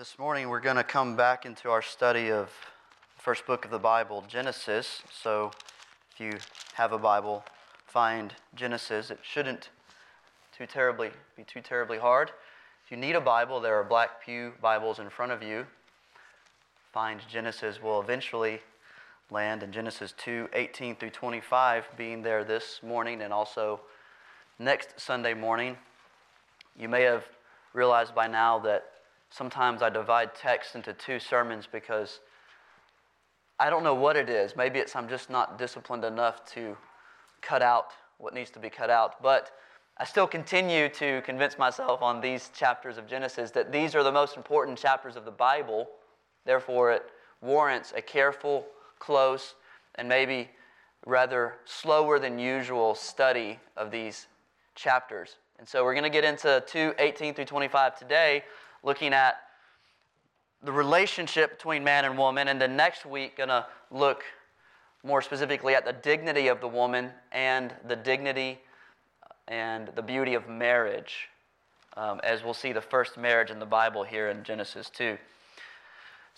[0.00, 2.46] This morning we're going to come back into our study of
[3.16, 5.02] the first book of the Bible, Genesis.
[5.12, 5.50] So
[6.10, 6.38] if you
[6.72, 7.44] have a Bible,
[7.86, 9.10] find Genesis.
[9.10, 9.68] It shouldn't
[10.56, 12.30] too terribly be too terribly hard.
[12.82, 15.66] If you need a Bible, there are black pew Bibles in front of you.
[16.94, 17.78] Find Genesis.
[17.82, 18.60] We'll eventually
[19.30, 23.80] land in Genesis 2, 18 through 25, being there this morning and also
[24.58, 25.76] next Sunday morning.
[26.74, 27.26] You may have
[27.74, 28.92] realized by now that
[29.30, 32.20] sometimes I divide text into two sermons because
[33.58, 34.56] I don't know what it is.
[34.56, 36.76] Maybe it's I'm just not disciplined enough to
[37.40, 39.22] cut out what needs to be cut out.
[39.22, 39.50] But
[39.98, 44.12] I still continue to convince myself on these chapters of Genesis that these are the
[44.12, 45.88] most important chapters of the Bible.
[46.46, 47.04] Therefore, it
[47.42, 48.66] warrants a careful,
[48.98, 49.54] close,
[49.96, 50.48] and maybe
[51.06, 54.26] rather slower than usual study of these
[54.74, 55.36] chapters.
[55.58, 58.44] And so we're going to get into 2 18 through 25 today,
[58.82, 59.40] looking at
[60.62, 64.24] the relationship between man and woman, and then next week, going to look
[65.02, 68.58] more specifically at the dignity of the woman and the dignity
[69.48, 71.28] and the beauty of marriage,
[71.96, 75.16] um, as we'll see the first marriage in the Bible here in Genesis 2.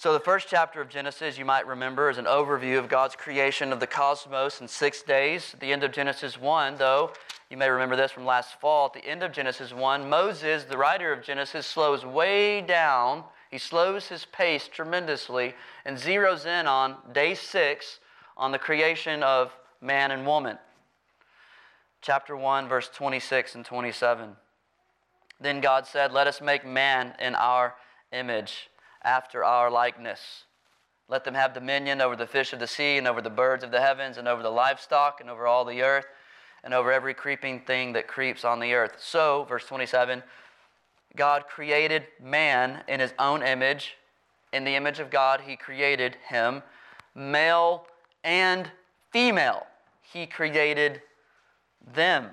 [0.03, 3.73] So, the first chapter of Genesis, you might remember, is an overview of God's creation
[3.73, 5.55] of the cosmos in six days.
[5.55, 7.13] At the end of Genesis 1, though,
[7.49, 8.87] you may remember this from last fall.
[8.87, 13.23] At the end of Genesis 1, Moses, the writer of Genesis, slows way down.
[13.49, 18.01] He slows his pace tremendously and zeroes in on day six
[18.37, 20.59] on the creation of man and woman.
[22.01, 24.31] Chapter 1, verse 26 and 27.
[25.41, 27.77] Then God said, Let us make man in our
[28.13, 28.69] image,
[29.05, 30.45] after our likeness.
[31.09, 33.71] Let them have dominion over the fish of the sea, and over the birds of
[33.71, 36.07] the heavens, and over the livestock, and over all the earth
[36.65, 38.97] and over every creeping thing that creeps on the earth.
[39.01, 40.23] So, verse 27,
[41.17, 43.97] God created man in his own image.
[44.53, 46.63] In the image of God, he created him.
[47.15, 47.87] Male
[48.23, 48.71] and
[49.11, 49.67] female,
[50.01, 51.03] he created
[51.95, 52.29] them.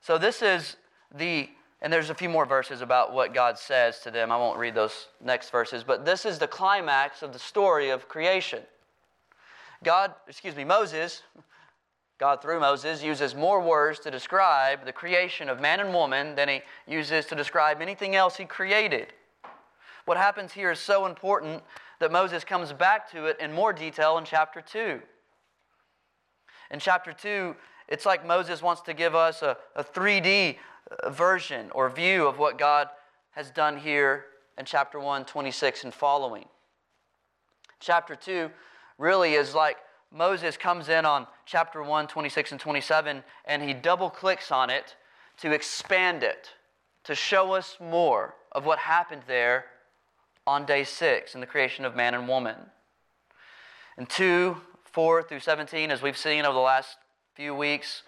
[0.00, 0.76] So, this is
[1.14, 1.50] the,
[1.84, 4.32] and there's a few more verses about what God says to them.
[4.32, 8.08] I won't read those next verses, but this is the climax of the story of
[8.08, 8.62] creation.
[9.84, 11.22] God, excuse me, Moses
[12.18, 16.48] God, through Moses, uses more words to describe the creation of man and woman than
[16.48, 19.08] he uses to describe anything else he created.
[20.04, 21.62] What happens here is so important
[21.98, 25.00] that Moses comes back to it in more detail in chapter 2.
[26.70, 27.56] In chapter 2,
[27.88, 30.58] it's like Moses wants to give us a, a 3D uh,
[31.08, 32.88] version or view of what God
[33.32, 34.26] has done here
[34.58, 36.46] in chapter 1, 26 and following.
[37.80, 38.50] Chapter 2
[38.98, 39.76] really is like
[40.12, 44.96] Moses comes in on chapter 1, 26 and 27, and he double clicks on it
[45.38, 46.50] to expand it,
[47.02, 49.66] to show us more of what happened there
[50.46, 52.56] on day 6 in the creation of man and woman.
[53.98, 56.96] In 2, 4 through 17, as we've seen over the last
[57.34, 58.02] few weeks,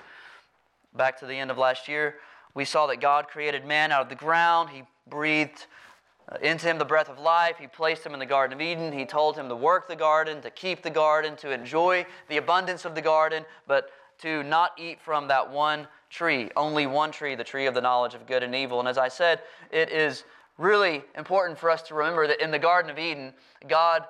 [0.94, 2.16] back to the end of last year,
[2.56, 4.70] we saw that God created man out of the ground.
[4.70, 5.66] He breathed
[6.28, 7.56] uh, into him the breath of life.
[7.60, 8.92] He placed him in the Garden of Eden.
[8.92, 12.86] He told him to work the garden, to keep the garden, to enjoy the abundance
[12.86, 13.90] of the garden, but
[14.22, 18.14] to not eat from that one tree, only one tree, the tree of the knowledge
[18.14, 18.80] of good and evil.
[18.80, 20.24] And as I said, it is
[20.56, 23.34] really important for us to remember that in the Garden of Eden,
[23.68, 24.04] God,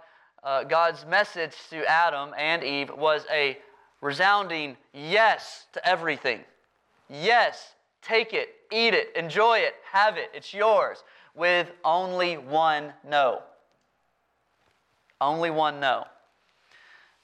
[0.44, 3.58] uh, God's message to Adam and Eve was a
[4.00, 6.40] resounding yes to everything.
[7.10, 7.74] Yes,
[8.06, 11.02] take it, eat it, enjoy it, have it, it's yours
[11.34, 13.42] with only one no.
[15.20, 16.06] Only one no.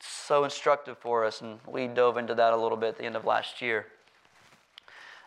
[0.01, 3.17] So instructive for us, and we dove into that a little bit at the end
[3.17, 3.87] of last year.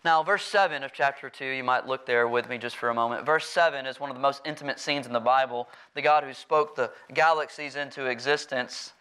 [0.03, 2.93] Now, verse 7 of chapter 2, you might look there with me just for a
[2.93, 3.25] moment.
[3.25, 5.67] Verse 7 is one of the most intimate scenes in the Bible.
[5.95, 8.93] The God who spoke the galaxies into existence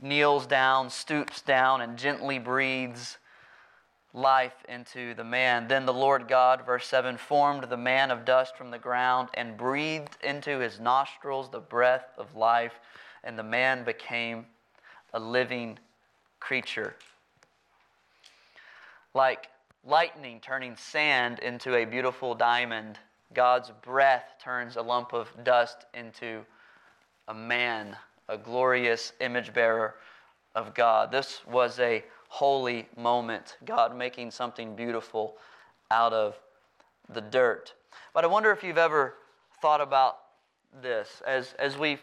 [0.00, 3.18] kneels down, stoops down, and gently breathes
[4.18, 5.68] life into the man.
[5.68, 9.56] Then the Lord God, verse 7, formed the man of dust from the ground and
[9.56, 12.80] breathed into his nostrils the breath of life,
[13.22, 14.46] and the man became
[15.14, 15.78] a living
[16.40, 16.94] creature.
[19.14, 19.48] Like
[19.86, 22.98] lightning turning sand into a beautiful diamond,
[23.32, 26.44] God's breath turns a lump of dust into
[27.28, 27.96] a man,
[28.28, 29.94] a glorious image bearer
[30.54, 31.12] of God.
[31.12, 35.36] This was a holy moment, God making something beautiful
[35.90, 36.38] out of
[37.08, 37.74] the dirt.
[38.14, 39.14] But I wonder if you've ever
[39.60, 40.18] thought about
[40.82, 41.22] this.
[41.26, 42.02] As, as we've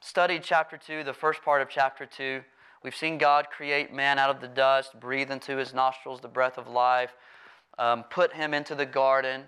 [0.00, 2.42] studied chapter 2, the first part of chapter 2,
[2.84, 6.58] we've seen God create man out of the dust, breathe into his nostrils the breath
[6.58, 7.14] of life,
[7.78, 9.44] um, put him into the garden,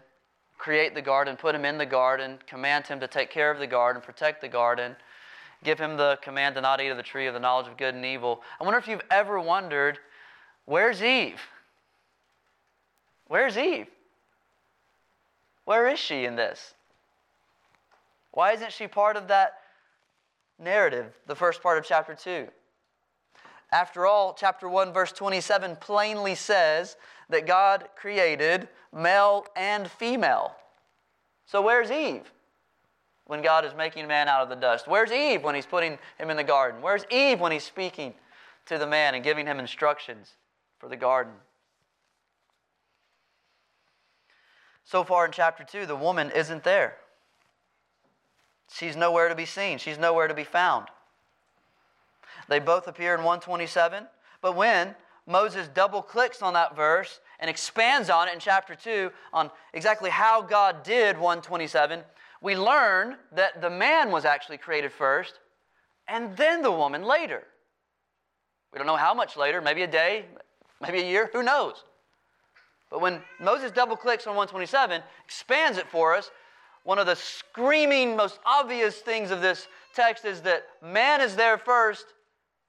[0.56, 3.67] create the garden, put him in the garden, command him to take care of the
[3.67, 4.97] garden, protect the garden,
[5.65, 7.95] give him the command to not eat of the tree of the knowledge of good
[7.95, 8.43] and evil.
[8.61, 9.99] I wonder if you've ever wondered,
[10.65, 11.41] where's Eve?
[13.27, 13.89] Where's Eve?
[15.65, 16.75] Where is she in this?
[18.31, 19.55] Why isn't she part of that
[20.59, 22.47] narrative, the first part of chapter 2?
[23.71, 26.97] After all, chapter 1, verse 27 plainly says
[27.29, 30.55] that God created male and female.
[31.45, 32.31] So where's Eve
[33.29, 34.89] when God is making man out of the dust?
[34.89, 36.83] Where's Eve when he's putting him in the garden?
[36.83, 38.15] Where's Eve when he's speaking
[38.67, 40.33] to the man and giving him instructions
[40.79, 41.35] for the garden?
[44.85, 46.97] So far in chapter 2, the woman isn't there.
[48.71, 50.87] She's nowhere to be seen, she's nowhere to be found.
[52.49, 54.07] They both appear in 127,
[54.41, 54.95] but when
[55.27, 60.09] Moses double clicks on that verse and expands on it in chapter 2 on exactly
[60.09, 62.03] how God did 127,
[62.40, 65.38] we learn that the man was actually created first
[66.06, 67.44] and then the woman later.
[68.73, 70.25] We don't know how much later, maybe a day,
[70.81, 71.85] maybe a year, who knows?
[72.90, 76.31] But when Moses double clicks on 127, expands it for us,
[76.85, 81.58] one of the screaming, most obvious things of this text is that man is there
[81.58, 82.06] first,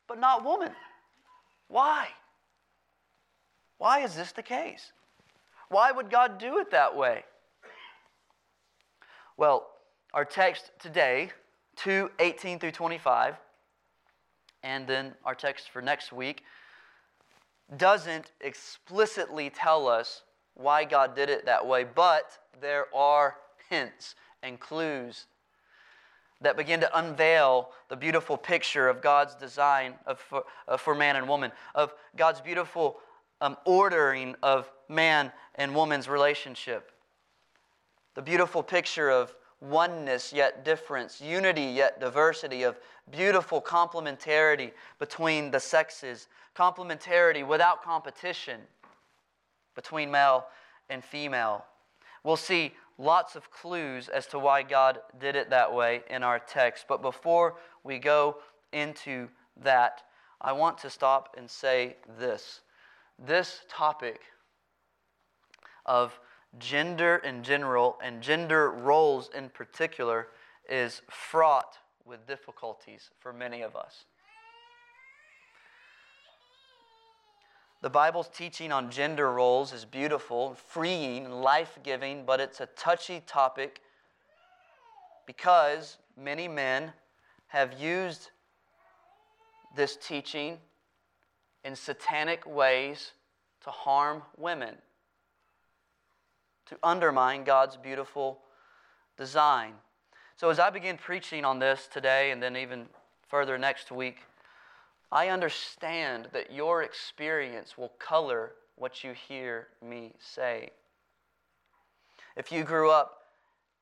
[0.08, 0.72] but not woman.
[1.68, 2.08] Why?
[3.78, 4.92] Why is this the case?
[5.70, 7.24] Why would God do it that way?
[9.40, 9.70] Well,
[10.14, 11.32] our text today,
[11.78, 13.38] 2 18 through 25,
[14.64, 16.44] and then our text for next week,
[17.78, 20.24] doesn't explicitly tell us
[20.56, 23.38] why God did it that way, but there are
[23.70, 25.28] hints and clues
[26.42, 31.16] that begin to unveil the beautiful picture of God's design of, for, uh, for man
[31.16, 32.98] and woman, of God's beautiful
[33.40, 36.92] um, ordering of man and woman's relationship.
[38.16, 42.80] The beautiful picture of oneness yet difference, unity yet diversity, of
[43.12, 48.62] beautiful complementarity between the sexes, complementarity without competition
[49.76, 50.46] between male
[50.90, 51.66] and female.
[52.24, 56.40] We'll see lots of clues as to why God did it that way in our
[56.40, 56.86] text.
[56.88, 58.38] But before we go
[58.74, 59.30] into
[59.64, 60.04] that,
[60.42, 62.62] I want to stop and say this
[63.18, 64.22] this topic
[65.86, 66.18] of
[66.58, 70.28] gender in general and gender roles in particular
[70.70, 74.06] is fraught with difficulties for many of us.
[77.82, 83.22] The Bible's teaching on gender roles is beautiful, freeing, life giving, but it's a touchy
[83.26, 83.82] topic
[85.26, 86.92] because many men
[87.48, 88.32] have used
[89.76, 90.58] this teaching
[91.64, 93.14] in satanic ways
[93.64, 94.76] to harm women,
[96.70, 98.40] to undermine God's beautiful
[99.18, 99.74] design.
[100.38, 102.86] So, as I begin preaching on this today and then even
[103.28, 104.20] further next week,
[105.12, 110.70] I understand that your experience will color what you hear me say.
[112.38, 113.24] If you grew up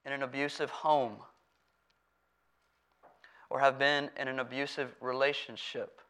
[0.06, 1.18] in an abusive home
[3.50, 6.02] or have been in an abusive relationship,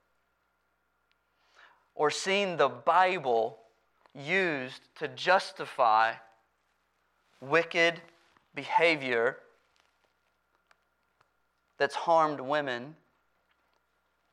[1.93, 3.57] or seen the Bible
[4.13, 6.13] used to justify
[7.41, 8.01] wicked
[8.55, 9.37] behavior
[11.77, 12.95] that's harmed women,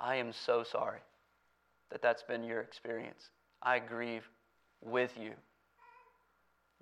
[0.00, 1.00] I am so sorry
[1.90, 3.30] that that's been your experience.
[3.62, 4.28] I grieve
[4.82, 5.32] with you.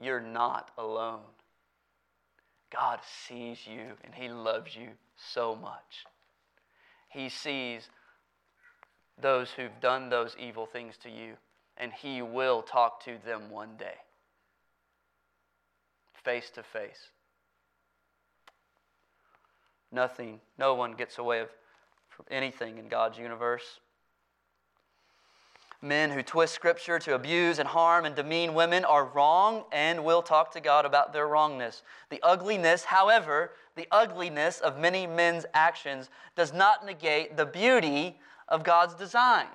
[0.01, 1.21] You're not alone.
[2.73, 6.05] God sees you and He loves you so much.
[7.09, 7.89] He sees
[9.21, 11.35] those who've done those evil things to you,
[11.77, 13.97] and He will talk to them one day,
[16.25, 17.09] face to face.
[19.91, 21.45] Nothing, no one gets away
[22.09, 23.81] from anything in God's universe.
[25.85, 30.23] Men who twist Scripture to abuse and harm and demean women are wrong and will
[30.23, 31.83] talk to God about their wrongness.
[32.09, 38.63] The ugliness, however, the ugliness of many men's actions does not negate the beauty of
[38.63, 39.47] God's design.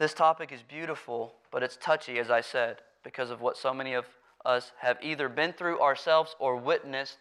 [0.00, 3.92] This topic is beautiful, but it's touchy, as I said, because of what so many
[3.92, 4.06] of
[4.46, 7.18] us have either been through ourselves or witnessed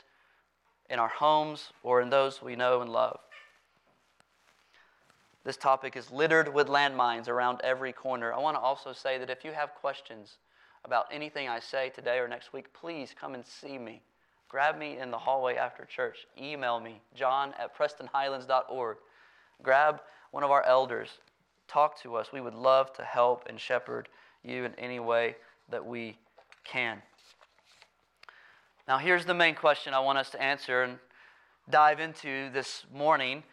[0.89, 3.19] in our homes or in those we know and love.
[5.43, 8.31] This topic is littered with landmines around every corner.
[8.31, 10.37] I want to also say that if you have questions
[10.85, 14.01] about anything I say today or next week, please come and see me.
[14.47, 16.19] Grab me in the hallway after church.
[16.41, 18.95] Email me, john at prestonhighlands.org.
[19.61, 19.99] Grab
[20.31, 21.09] one of our elders.
[21.69, 22.31] Talk to us.
[22.33, 24.09] We would love to help and shepherd
[24.43, 25.35] you in any way
[25.69, 26.17] that we
[26.63, 27.01] can.
[28.87, 30.97] Now, here's the main question I want us to answer and
[31.69, 33.43] dive into this morning.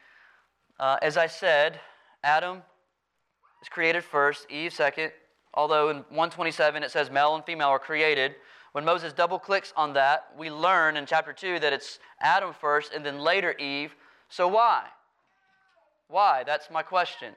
[0.81, 1.79] Uh, as I said,
[2.25, 2.63] Adam
[3.63, 5.13] is created first, Eve second.
[5.53, 8.35] Although in 127 it says male and female are created.
[8.73, 12.93] When Moses double clicks on that, we learn in chapter 2 that it's Adam first
[12.93, 13.95] and then later Eve.
[14.29, 14.85] So why?
[16.09, 16.45] Why?
[16.45, 17.35] That's my question.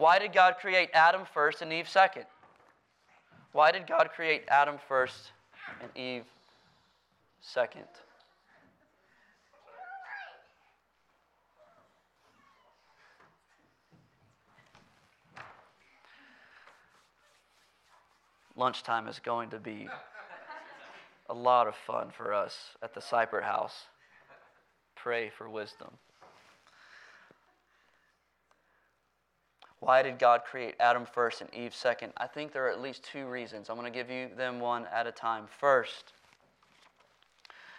[0.00, 2.24] Why did God create Adam first and Eve second?
[3.52, 5.32] Why did God create Adam first
[5.82, 6.24] and Eve
[7.42, 7.84] second?
[18.56, 19.86] Lunchtime is going to be
[21.28, 23.74] a lot of fun for us at the Cypher House.
[24.96, 25.90] Pray for wisdom.
[29.80, 32.12] Why did God create Adam first and Eve second?
[32.18, 33.70] I think there are at least two reasons.
[33.70, 35.46] I'm going to give you them one at a time.
[35.58, 36.12] First,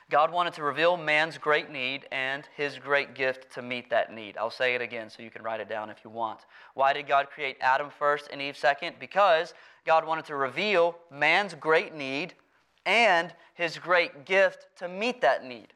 [0.09, 4.35] God wanted to reveal man's great need and his great gift to meet that need.
[4.35, 6.39] I'll say it again so you can write it down if you want.
[6.73, 8.95] Why did God create Adam first and Eve second?
[8.99, 9.53] Because
[9.85, 12.33] God wanted to reveal man's great need
[12.85, 15.67] and his great gift to meet that need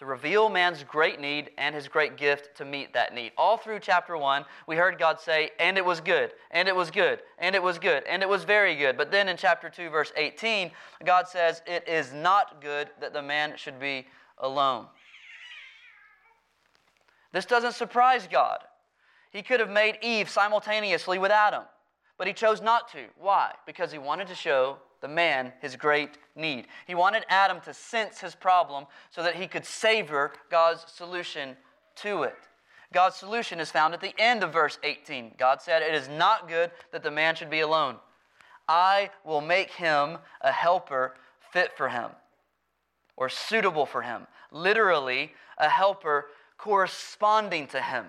[0.00, 3.32] to reveal man's great need and his great gift to meet that need.
[3.36, 6.90] All through chapter 1, we heard God say, and it was good, and it was
[6.90, 8.96] good, and it was good, and it was very good.
[8.96, 10.70] But then in chapter 2, verse 18,
[11.04, 14.06] God says, it is not good that the man should be
[14.38, 14.86] alone.
[17.32, 18.60] This doesn't surprise God.
[19.30, 21.64] He could have made Eve simultaneously with Adam,
[22.16, 23.04] but he chose not to.
[23.18, 23.52] Why?
[23.66, 26.66] Because he wanted to show the man his great need.
[26.86, 31.56] He wanted Adam to sense his problem so that he could savor God's solution
[31.96, 32.36] to it.
[32.92, 35.34] God's solution is found at the end of verse 18.
[35.38, 37.96] God said, It is not good that the man should be alone.
[38.68, 41.14] I will make him a helper
[41.52, 42.10] fit for him
[43.16, 44.26] or suitable for him.
[44.50, 46.26] Literally, a helper
[46.56, 48.06] corresponding to him.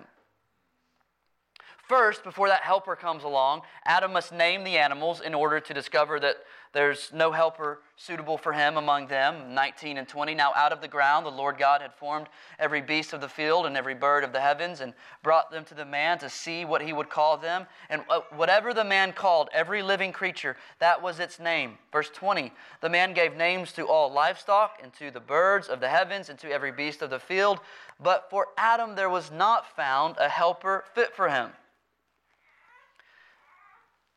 [1.88, 6.18] First, before that helper comes along, Adam must name the animals in order to discover
[6.20, 6.36] that
[6.72, 9.54] there's no helper suitable for him among them.
[9.54, 10.34] 19 and 20.
[10.34, 13.66] Now out of the ground the Lord God had formed every beast of the field
[13.66, 16.80] and every bird of the heavens and brought them to the man to see what
[16.80, 17.66] he would call them.
[17.90, 21.76] And uh, whatever the man called every living creature, that was its name.
[21.92, 22.52] Verse 20.
[22.80, 26.38] The man gave names to all livestock and to the birds of the heavens and
[26.38, 27.60] to every beast of the field.
[28.00, 31.50] But for Adam there was not found a helper fit for him.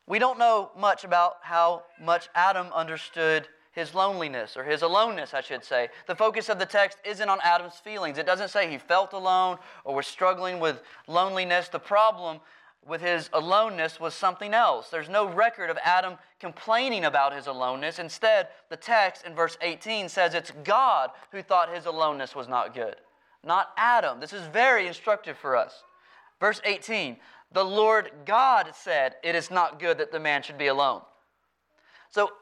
[0.06, 5.42] We don't know much about how much Adam understood his loneliness, or his aloneness, I
[5.42, 5.88] should say.
[6.06, 8.16] The focus of the text isn't on Adam's feelings.
[8.16, 11.68] It doesn't say he felt alone or was struggling with loneliness.
[11.68, 12.40] The problem
[12.86, 14.88] with his aloneness was something else.
[14.88, 17.98] There's no record of Adam complaining about his aloneness.
[17.98, 22.74] Instead, the text in verse 18 says it's God who thought his aloneness was not
[22.74, 22.96] good,
[23.44, 24.20] not Adam.
[24.20, 25.82] This is very instructive for us.
[26.40, 27.16] Verse 18
[27.56, 31.00] the Lord God said, It is not good that the man should be alone.
[32.10, 32.32] So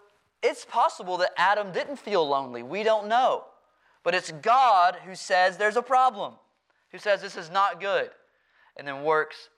[0.42, 2.64] it's possible that Adam didn't feel lonely.
[2.64, 3.44] We don't know.
[4.02, 6.34] But it's God who says there's a problem,
[6.90, 8.10] who says this is not good,
[8.76, 9.50] and then works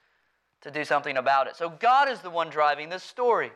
[0.61, 1.57] to do something about it.
[1.57, 3.51] So God is the one driving this story.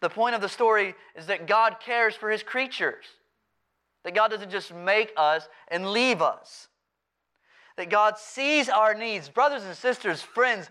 [0.00, 3.04] The point of the story is that God cares for his creatures,
[4.02, 6.66] that God doesn't just make us and leave us.
[7.76, 9.28] That God sees our needs.
[9.28, 10.68] Brothers and sisters, friends,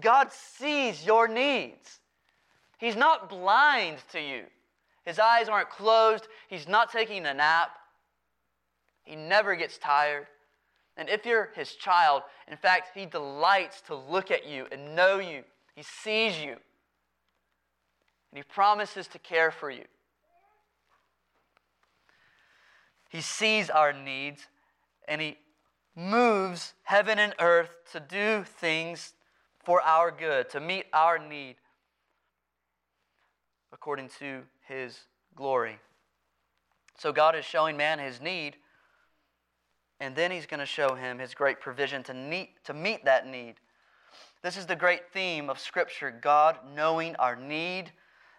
[0.00, 2.00] God sees your needs.
[2.78, 4.44] He's not blind to you.
[5.04, 6.28] His eyes aren't closed.
[6.48, 7.70] He's not taking a nap.
[9.04, 10.26] He never gets tired.
[10.96, 15.18] And if you're his child, in fact, he delights to look at you and know
[15.18, 15.44] you.
[15.74, 16.52] He sees you.
[18.30, 19.84] And he promises to care for you.
[23.08, 24.46] He sees our needs
[25.06, 25.38] and he
[25.96, 29.14] moves heaven and earth to do things
[29.68, 31.56] for our good, to meet our need
[33.70, 35.00] according to his
[35.36, 35.78] glory.
[36.96, 38.56] So God is showing man his need,
[40.00, 43.26] and then he's going to show him his great provision to, meet, to meet that
[43.26, 43.56] need.
[44.42, 47.92] This is the great theme of Scripture God knowing our need,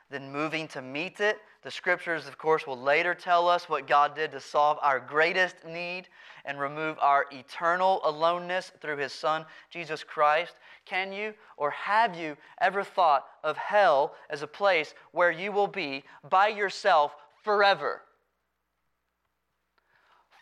[0.10, 1.40] then moving to meet it.
[1.62, 5.66] The Scriptures, of course, will later tell us what God did to solve our greatest
[5.66, 6.08] need
[6.46, 10.54] and remove our eternal aloneness through His Son, Jesus Christ.
[10.86, 15.68] Can you or have you ever thought of hell as a place where you will
[15.68, 18.02] be by yourself forever?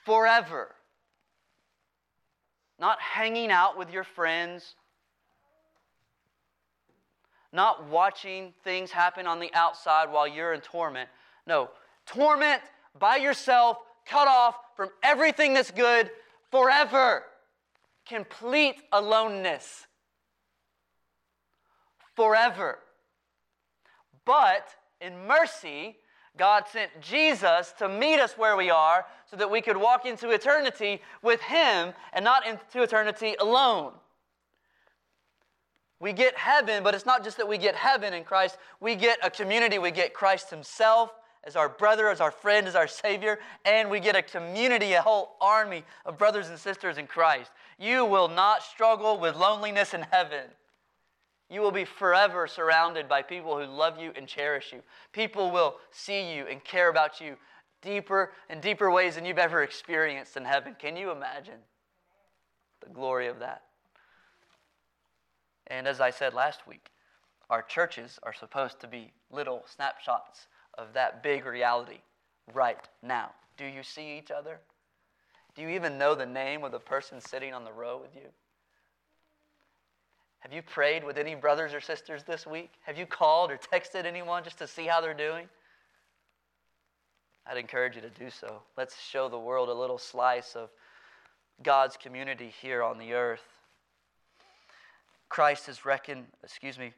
[0.06, 0.76] Forever.
[2.80, 4.76] Not hanging out with your friends,
[7.58, 11.10] not watching things happen on the outside while you're in torment.
[11.48, 11.72] No,
[12.06, 12.62] torment
[12.98, 16.12] by yourself, cut off from everything that's good
[16.52, 17.24] forever.
[18.08, 19.88] Complete aloneness.
[22.16, 22.78] Forever.
[24.24, 24.70] But
[25.02, 25.98] in mercy,
[26.38, 30.30] God sent Jesus to meet us where we are so that we could walk into
[30.30, 33.94] eternity with Him and not into eternity alone.
[36.00, 38.58] We get heaven, but it's not just that we get heaven in Christ.
[38.80, 39.80] We get a community.
[39.80, 41.12] We get Christ Himself
[41.44, 45.02] as our brother, as our friend, as our Savior, and we get a community, a
[45.02, 47.52] whole army of brothers and sisters in Christ.
[47.80, 50.44] You will not struggle with loneliness in heaven.
[51.50, 54.82] You will be forever surrounded by people who love you and cherish you.
[55.14, 57.38] People will see you and care about you
[57.82, 60.76] deeper and deeper ways than you've ever experienced in heaven.
[60.78, 61.60] Can you imagine
[62.82, 63.64] the glory of that?
[65.68, 66.92] And as I said last week,
[67.50, 70.48] our churches are supposed to be little snapshots
[70.78, 72.00] of that big reality
[72.54, 73.32] right now.
[73.58, 74.60] Do you see each other?
[75.56, 78.30] Do you even know the name of the person sitting on the row with you?
[80.40, 82.72] Have you prayed with any brothers or sisters this week?
[82.86, 85.50] Have you called or texted anyone just to see how they're doing?
[87.50, 88.62] I'd encourage you to do so.
[88.78, 90.70] Let's show the world a little slice of
[91.64, 93.57] God's community here on the earth.
[95.30, 96.94] Christ has reckoned, excuse me,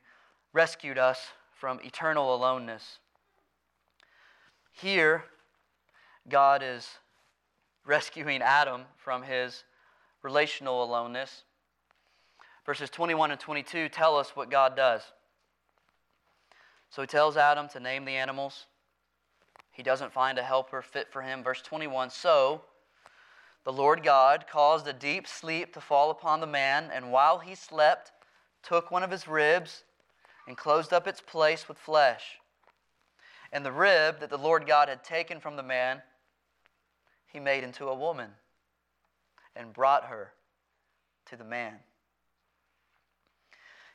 [0.53, 1.19] rescued us
[1.53, 2.99] from eternal aloneness.
[4.71, 5.25] Here,
[6.27, 6.87] God is
[7.85, 9.63] rescuing Adam from his
[10.21, 11.43] relational aloneness.
[12.65, 15.01] Verses 21 and 22 tell us what God does.
[16.89, 18.65] So he tells Adam to name the animals.
[19.71, 21.43] He doesn't find a helper fit for him.
[21.43, 22.61] Verse 21 So
[23.63, 27.55] the Lord God caused a deep sleep to fall upon the man, and while he
[27.55, 28.11] slept,
[28.63, 29.83] took one of his ribs
[30.47, 32.39] and closed up its place with flesh.
[33.51, 36.01] And the rib that the Lord God had taken from the man,
[37.27, 38.31] he made into a woman
[39.55, 40.33] and brought her
[41.27, 41.75] to the man.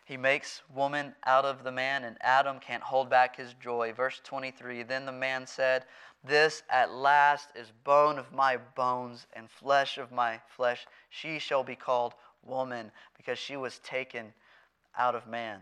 [0.05, 3.93] He makes woman out of the man, and Adam can't hold back his joy.
[3.95, 5.87] Verse 23 Then the man said,
[6.23, 10.87] This at last is bone of my bones and flesh of my flesh.
[11.09, 14.35] She shall be called woman, because she was taken
[14.99, 15.61] out of man.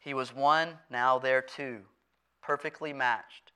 [0.00, 1.80] He was one, now there two,
[2.42, 3.52] perfectly matched,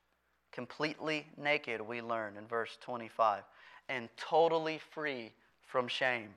[0.52, 3.44] completely naked, we learn in verse 25,
[3.88, 5.32] and totally free
[5.66, 6.30] from shame.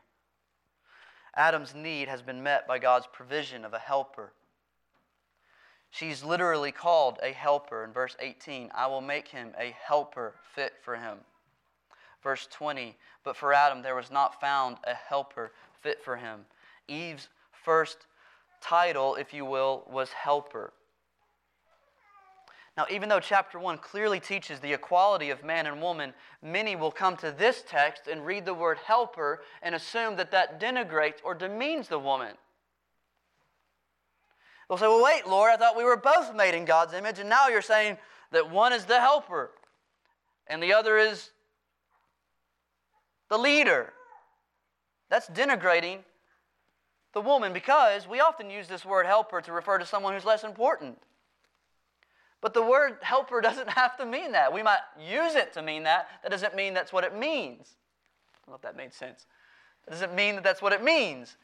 [1.36, 4.34] Adam's need has been met by God's provision of a helper.
[5.89, 8.71] She's literally called a helper in verse 18.
[8.73, 11.19] I will make him a helper fit for him.
[12.21, 16.45] Verse 20, but for Adam there was not found a helper fit for him.
[16.88, 17.30] Eve's
[17.63, 17.97] first
[18.62, 20.73] title, if you will, was helper.
[22.76, 26.91] Now, even though chapter 1 clearly teaches the equality of man and woman, many will
[26.91, 31.36] come to this text and read the word helper and assume that that denigrates or
[31.36, 32.36] demeans the woman.
[34.67, 37.30] They'll say, Well, wait, Lord, I thought we were both made in God's image, and
[37.30, 37.97] now you're saying
[38.32, 39.52] that one is the helper
[40.47, 41.30] and the other is
[43.30, 43.93] the leader.
[45.10, 45.99] That's denigrating
[47.13, 50.43] the woman because we often use this word helper to refer to someone who's less
[50.43, 50.97] important.
[52.41, 54.54] But the word helper doesn't have to mean that.
[54.54, 56.08] We might use it to mean that.
[56.23, 57.76] That doesn't mean that's what it means.
[58.36, 59.26] I don't know if that made sense.
[59.86, 61.38] That doesn't mean that that's what it means.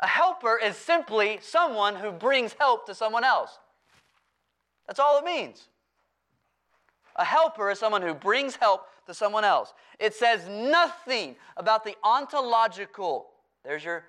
[0.00, 3.58] A helper is simply someone who brings help to someone else.
[4.86, 5.68] That's all it means.
[7.16, 9.72] A helper is someone who brings help to someone else.
[9.98, 13.28] It says nothing about the ontological,
[13.64, 14.04] there's your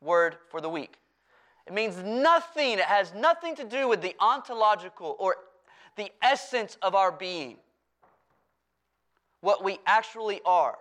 [0.00, 0.96] word for the week.
[1.66, 2.78] It means nothing.
[2.78, 5.36] It has nothing to do with the ontological or
[5.96, 7.56] the essence of our being,
[9.40, 10.78] what we actually are,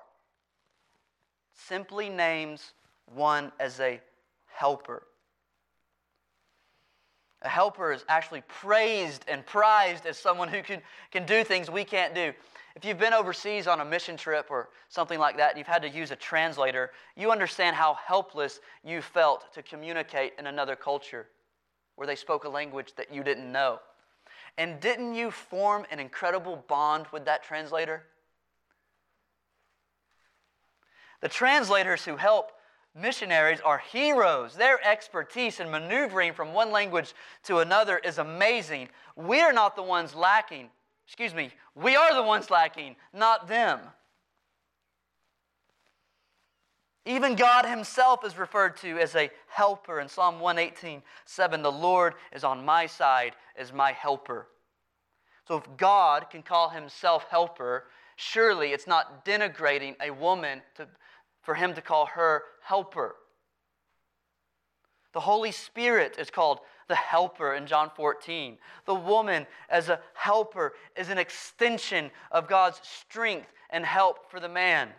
[1.53, 2.73] simply names
[3.13, 3.99] one as a
[4.45, 5.03] helper.
[7.41, 11.83] A helper is actually praised and prized as someone who can, can do things we
[11.83, 12.33] can't do.
[12.77, 15.81] If you've been overseas on a mission trip or something like that and you've had
[15.81, 21.25] to use a translator, you understand how helpless you felt to communicate in another culture
[21.95, 23.79] where they spoke a language that you didn't know.
[24.59, 28.03] And didn't you form an incredible bond with that translator?
[31.21, 32.51] The translators who help
[32.93, 34.53] missionaries are heroes.
[34.53, 38.89] Their expertise in maneuvering from one language to another is amazing.
[39.15, 40.69] We're not the ones lacking.
[41.07, 43.79] Excuse me, we are the ones lacking, not them.
[47.05, 50.01] Even God Himself is referred to as a helper.
[50.01, 54.47] In Psalm 118 7, the Lord is on my side as my helper.
[55.47, 57.85] So if God can call Himself helper,
[58.17, 60.87] surely it's not denigrating a woman to,
[61.41, 63.15] for Him to call her helper.
[65.13, 68.57] The Holy Spirit is called the helper in John 14.
[68.85, 74.49] The woman, as a helper, is an extension of God's strength and help for the
[74.49, 74.89] man.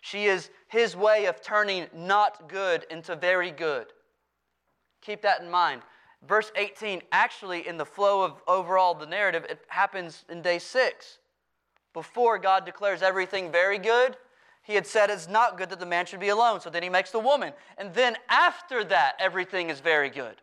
[0.00, 3.86] She is his way of turning not good into very good.
[5.02, 5.82] Keep that in mind.
[6.26, 11.18] Verse 18, actually, in the flow of overall the narrative, it happens in day six.
[11.92, 14.16] Before God declares everything very good,
[14.62, 16.60] he had said it's not good that the man should be alone.
[16.60, 17.52] So then he makes the woman.
[17.78, 20.36] And then after that, everything is very good.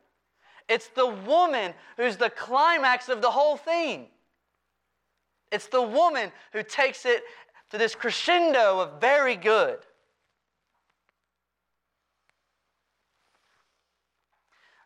[0.67, 4.07] It's the woman who's the climax of the whole thing.
[5.51, 7.23] It's the woman who takes it
[7.69, 9.79] to this crescendo of very good.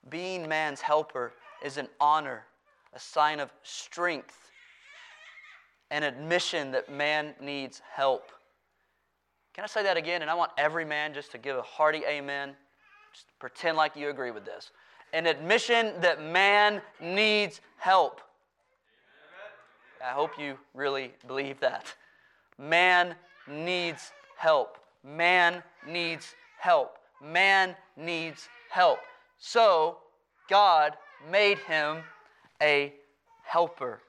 [0.09, 2.43] Being man's helper is an honor,
[2.93, 4.37] a sign of strength,
[5.89, 8.31] an admission that man needs help.
[9.61, 10.23] Can I say that again?
[10.23, 12.55] And I want every man just to give a hearty amen.
[13.13, 14.71] Just pretend like you agree with this.
[15.13, 18.21] An admission that man needs help.
[20.03, 21.93] I hope you really believe that.
[22.57, 23.13] Man
[23.47, 24.79] needs help.
[25.03, 26.97] Man needs help.
[27.23, 28.97] Man needs help.
[29.37, 29.97] So
[30.49, 30.97] God
[31.29, 31.99] made him
[32.63, 32.93] a
[33.43, 33.99] helper,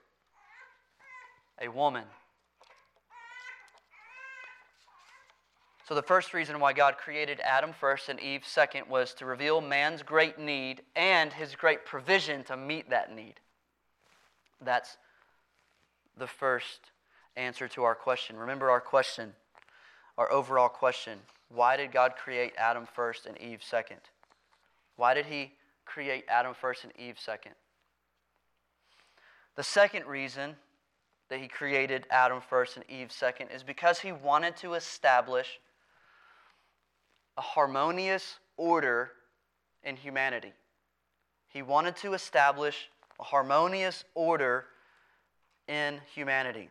[1.61, 2.05] a woman.
[5.89, 9.61] So, the first reason why God created Adam first and Eve second was to reveal
[9.61, 13.35] man's great need and his great provision to meet that need.
[14.61, 14.97] That's
[16.17, 16.93] the first
[17.37, 18.37] answer to our question.
[18.37, 19.33] Remember our question,
[20.17, 21.19] our overall question.
[21.49, 24.01] Why did God create Adam first and Eve second?
[24.97, 25.53] Why did he
[25.85, 27.53] create Adam first and Eve second?
[29.57, 30.57] The second reason
[31.29, 35.59] that he created Adam first and Eve second is because he wanted to establish
[37.37, 39.11] a harmonious order
[39.83, 40.53] in humanity.
[41.49, 42.89] He wanted to establish
[43.21, 44.67] a harmonious order
[45.69, 46.71] in humanity.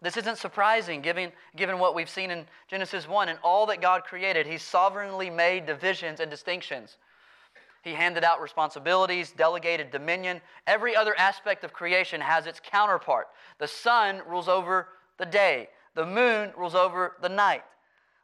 [0.00, 4.04] This isn't surprising given, given what we've seen in Genesis 1 and all that God
[4.04, 4.46] created.
[4.46, 6.98] He sovereignly made divisions and distinctions.
[7.82, 10.40] He handed out responsibilities, delegated dominion.
[10.66, 13.28] Every other aspect of creation has its counterpart.
[13.58, 17.64] The sun rules over the day, the moon rules over the night.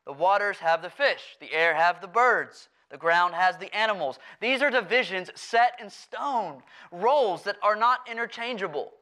[0.07, 4.19] The waters have the fish, the air have the birds, the ground has the animals.
[4.41, 6.63] These are divisions set in stone,
[6.93, 8.93] roles that are not interchangeable.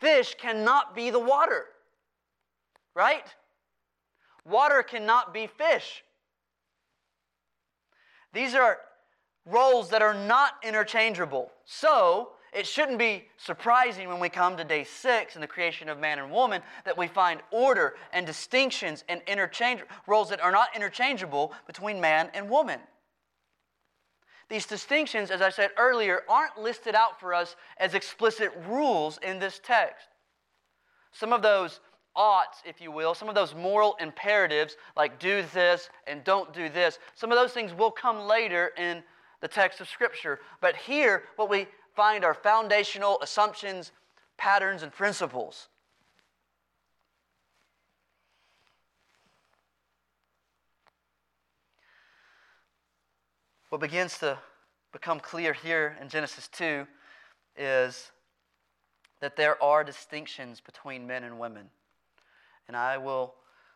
[0.00, 1.66] Fish cannot be the water
[2.94, 3.34] right?
[4.44, 6.02] Water cannot be fish.
[8.32, 8.78] These are
[9.46, 11.50] roles that are not interchangeable.
[11.64, 15.98] So, it shouldn't be surprising when we come to day six in the creation of
[15.98, 20.74] man and woman that we find order and distinctions and interchange roles that are not
[20.74, 22.80] interchangeable between man and woman.
[24.48, 29.38] These distinctions, as I said earlier, aren't listed out for us as explicit rules in
[29.38, 30.08] this text.
[31.12, 31.78] Some of those
[32.16, 36.68] oughts, if you will, some of those moral imperatives, like do this and don't do
[36.68, 39.04] this, some of those things will come later in
[39.40, 40.40] the text of Scripture.
[40.60, 43.92] But here, what we find our foundational assumptions,
[44.36, 45.68] patterns, and principles.
[53.68, 54.38] What begins to
[54.92, 56.86] become clear here in Genesis 2
[57.56, 58.10] is
[59.20, 61.66] that there are distinctions between men and women.
[62.66, 63.34] And I will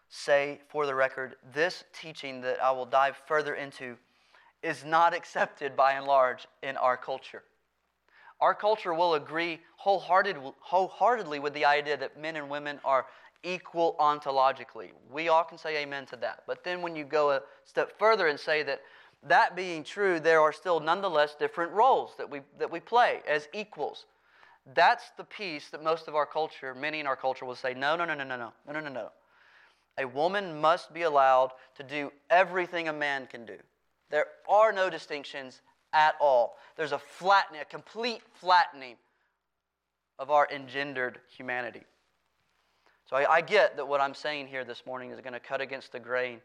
[0.08, 3.96] say for the record, this teaching that I will dive further into
[4.62, 7.44] is not accepted by and large in our culture.
[8.40, 13.06] Our culture will agree wholehearted, wholeheartedly with the idea that men and women are
[13.42, 14.90] equal ontologically.
[15.10, 16.42] We all can say amen to that.
[16.46, 18.80] But then when you go a step further and say that
[19.26, 23.48] that being true, there are still nonetheless different roles that we, that we play as
[23.52, 24.06] equals.
[24.74, 27.96] That's the piece that most of our culture, many in our culture, will say, no,
[27.96, 29.10] no, no, no, no, no, no, no, no, no.
[29.98, 33.56] A woman must be allowed to do everything a man can do.
[34.10, 35.60] There are no distinctions
[35.94, 36.58] at all.
[36.76, 38.96] There's a flattening, a complete flattening
[40.18, 41.84] of our engendered humanity.
[43.08, 45.60] So I, I get that what I'm saying here this morning is going to cut
[45.60, 46.40] against the grain,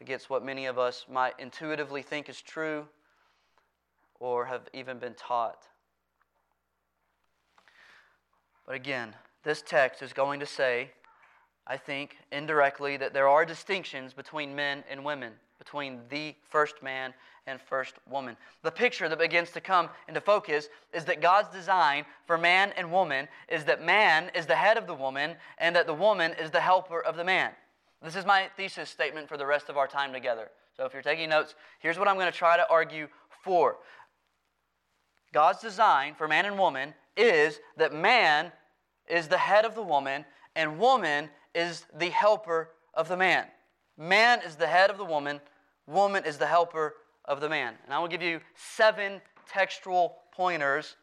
[0.00, 2.86] against what many of us might intuitively think is true
[4.18, 5.66] or have even been taught.
[8.66, 10.90] But again, this text is going to say
[11.70, 17.14] I think, indirectly, that there are distinctions between men and women, between the first man
[17.46, 18.36] and first woman.
[18.62, 22.90] The picture that begins to come into focus is that God's design for man and
[22.90, 26.50] woman is that man is the head of the woman and that the woman is
[26.50, 27.52] the helper of the man.
[28.02, 30.50] This is my thesis statement for the rest of our time together.
[30.76, 33.08] So if you're taking notes, here's what I'm going to try to argue
[33.44, 33.76] for.
[35.32, 38.50] God's design for man and woman is that man
[39.06, 40.24] is the head of the woman
[40.56, 43.46] and woman is the helper of the man.
[44.00, 45.42] Man is the head of the woman,
[45.86, 46.94] woman is the helper
[47.26, 47.74] of the man.
[47.84, 50.96] And I will give you seven textual pointers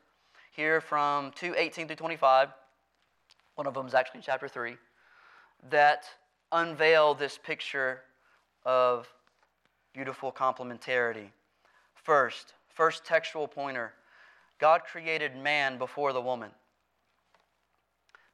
[0.52, 2.52] here from 2:18 through 25.
[3.54, 4.80] One of them is actually in chapter 3
[5.70, 6.10] that
[6.52, 8.04] unveil this picture
[8.66, 9.14] of
[9.94, 11.30] beautiful complementarity.
[11.94, 13.94] First, first textual pointer
[14.58, 16.50] God created man before the woman.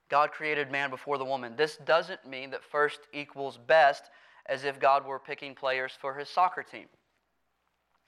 [0.07, 1.57] God created man before the woman.
[1.57, 4.09] This doesn't mean that first equals best
[4.45, 6.85] as if God were picking players for his soccer team.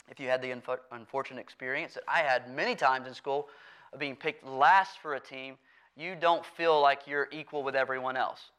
[0.09, 0.53] If you had the
[0.91, 3.47] unfortunate experience that I had many times in school
[3.91, 5.55] of being picked last for a team,
[5.95, 8.51] you don't feel like you're equal with everyone else.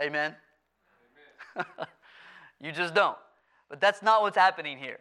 [0.00, 0.34] Amen?
[1.56, 1.66] Amen.
[2.60, 3.16] you just don't.
[3.68, 4.98] But that's not what's happening here.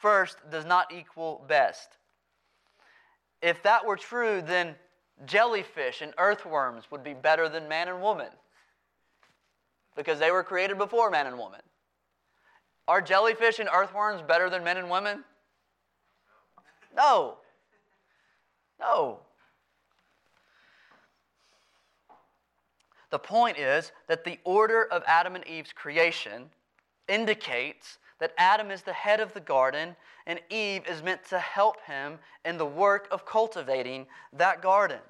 [0.00, 1.90] First does not equal best.
[3.42, 4.74] If that were true, then
[5.26, 8.28] jellyfish and earthworms would be better than man and woman
[9.98, 11.60] because they were created before man and woman.
[12.86, 15.24] Are jellyfish and earthworms better than men and women?
[16.96, 17.38] No.
[18.78, 19.18] No.
[23.10, 26.48] The point is that the order of Adam and Eve's creation
[27.08, 29.96] indicates that Adam is the head of the garden
[30.28, 35.00] and Eve is meant to help him in the work of cultivating that garden.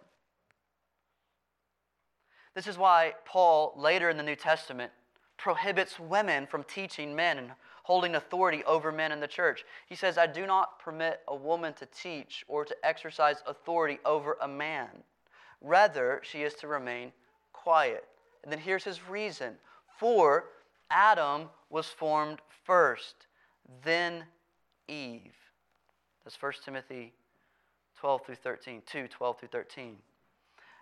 [2.58, 4.90] This is why Paul, later in the New Testament,
[5.36, 7.52] prohibits women from teaching men and
[7.84, 9.64] holding authority over men in the church.
[9.86, 14.36] He says, I do not permit a woman to teach or to exercise authority over
[14.42, 14.88] a man.
[15.60, 17.12] Rather, she is to remain
[17.52, 18.08] quiet.
[18.42, 19.54] And then here's his reason
[19.96, 20.46] for
[20.90, 23.28] Adam was formed first,
[23.84, 24.24] then
[24.88, 25.36] Eve.
[26.24, 27.12] That's 1 Timothy
[28.00, 29.96] 12 through 13, 2 12 through 13.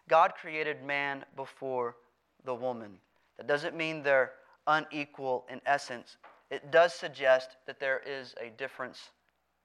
[0.08, 1.96] God created man before
[2.44, 2.98] the woman.
[3.36, 4.32] That doesn't mean they're
[4.66, 6.16] unequal in essence.
[6.50, 9.10] It does suggest that there is a difference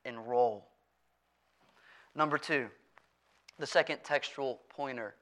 [0.04, 0.67] in role.
[2.15, 2.67] Number two,
[3.60, 5.15] the second textual pointer.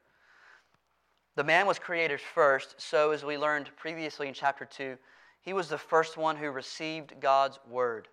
[1.36, 4.98] The man was created first, so as we learned previously in chapter 2,
[5.42, 8.08] he was the first one who received God's word.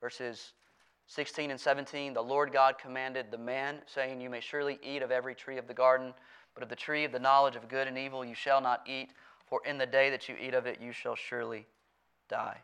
[0.00, 0.52] Verses
[1.10, 5.10] 16 and 17 The Lord God commanded the man, saying, You may surely eat of
[5.10, 6.14] every tree of the garden,
[6.54, 9.10] but of the tree of the knowledge of good and evil you shall not eat,
[9.44, 11.66] for in the day that you eat of it you shall surely
[12.28, 12.58] die.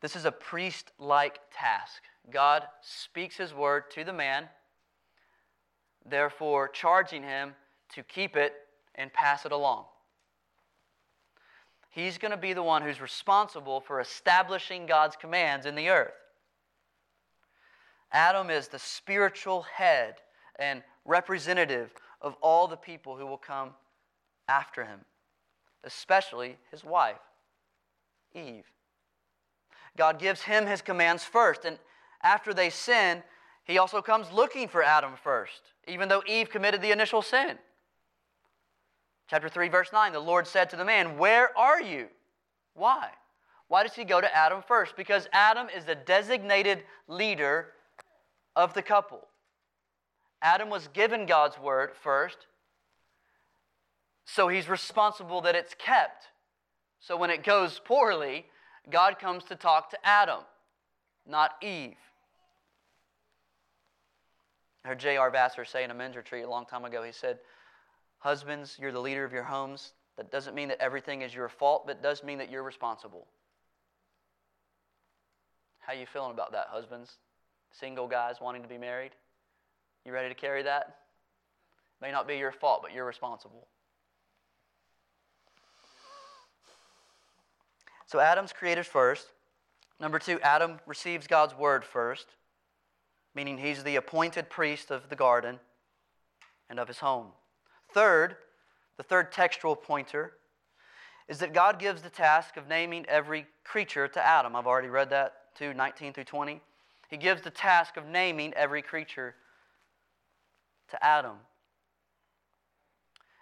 [0.00, 2.02] This is a priest like task.
[2.30, 4.48] God speaks his word to the man,
[6.08, 7.54] therefore charging him
[7.94, 8.54] to keep it
[8.94, 9.84] and pass it along.
[11.90, 16.12] He's going to be the one who's responsible for establishing God's commands in the earth.
[18.12, 20.16] Adam is the spiritual head
[20.58, 23.70] and representative of all the people who will come
[24.48, 25.00] after him,
[25.84, 27.20] especially his wife,
[28.34, 28.64] Eve.
[29.96, 31.78] God gives him his commands first, and
[32.22, 33.22] after they sin,
[33.64, 37.58] he also comes looking for Adam first, even though Eve committed the initial sin.
[39.28, 42.08] Chapter 3, verse 9 the Lord said to the man, Where are you?
[42.74, 43.10] Why?
[43.68, 44.96] Why does he go to Adam first?
[44.96, 47.68] Because Adam is the designated leader
[48.56, 49.26] of the couple.
[50.40, 52.46] Adam was given God's word first,
[54.24, 56.28] so he's responsible that it's kept.
[57.00, 58.46] So when it goes poorly,
[58.90, 60.40] God comes to talk to Adam,
[61.26, 61.96] not Eve.
[64.84, 65.30] I heard J.R.
[65.30, 67.38] Vassar say in a men's retreat a long time ago, he said,
[68.18, 69.92] Husbands, you're the leader of your homes.
[70.16, 73.28] That doesn't mean that everything is your fault, but does mean that you're responsible.
[75.78, 77.18] How you feeling about that, husbands?
[77.70, 79.12] Single guys wanting to be married?
[80.04, 80.96] You ready to carry that?
[82.00, 83.68] May not be your fault, but you're responsible.
[88.06, 89.28] So Adam's created first.
[90.00, 92.28] Number two, Adam receives God's word first,
[93.34, 95.60] meaning he's the appointed priest of the garden
[96.70, 97.28] and of his home.
[97.92, 98.36] Third,
[98.96, 100.34] the third textual pointer
[101.28, 104.56] is that God gives the task of naming every creature to Adam.
[104.56, 106.60] I've already read that to 19 through 20.
[107.08, 109.34] He gives the task of naming every creature
[110.90, 111.36] to Adam.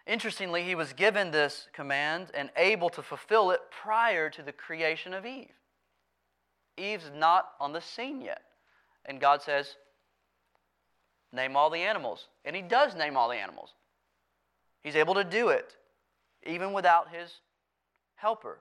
[0.06, 5.12] Interestingly, he was given this command and able to fulfill it prior to the creation
[5.12, 5.50] of Eve.
[6.76, 8.42] Eve's not on the scene yet.
[9.04, 9.76] And God says,
[11.32, 12.28] Name all the animals.
[12.44, 13.74] And he does name all the animals.
[14.86, 15.74] He's able to do it,
[16.46, 17.40] even without his
[18.14, 18.60] helper.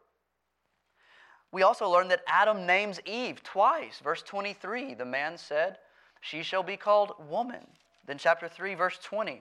[1.52, 4.00] We also learn that Adam names Eve twice.
[4.04, 5.78] Verse 23, the man said,
[6.22, 7.68] She shall be called woman.
[8.08, 9.40] Then, chapter 3, verse 20,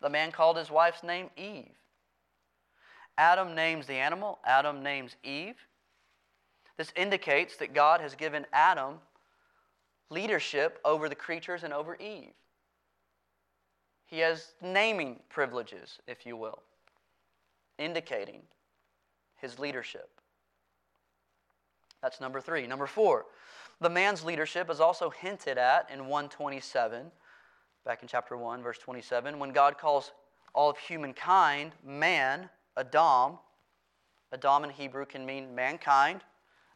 [0.00, 1.70] the man called his wife's name Eve.
[3.16, 5.54] Adam names the animal, Adam names Eve.
[6.76, 8.94] This indicates that God has given Adam
[10.10, 12.32] leadership over the creatures and over Eve.
[14.14, 16.62] He has naming privileges, if you will,
[17.80, 18.42] indicating
[19.34, 20.08] his leadership.
[22.00, 22.68] That's number three.
[22.68, 23.26] Number four,
[23.80, 27.10] the man's leadership is also hinted at in 127
[27.84, 30.12] back in chapter 1, verse 27, when God calls
[30.54, 33.40] all of humankind man, Adam.
[34.32, 36.20] Adam in Hebrew can mean mankind,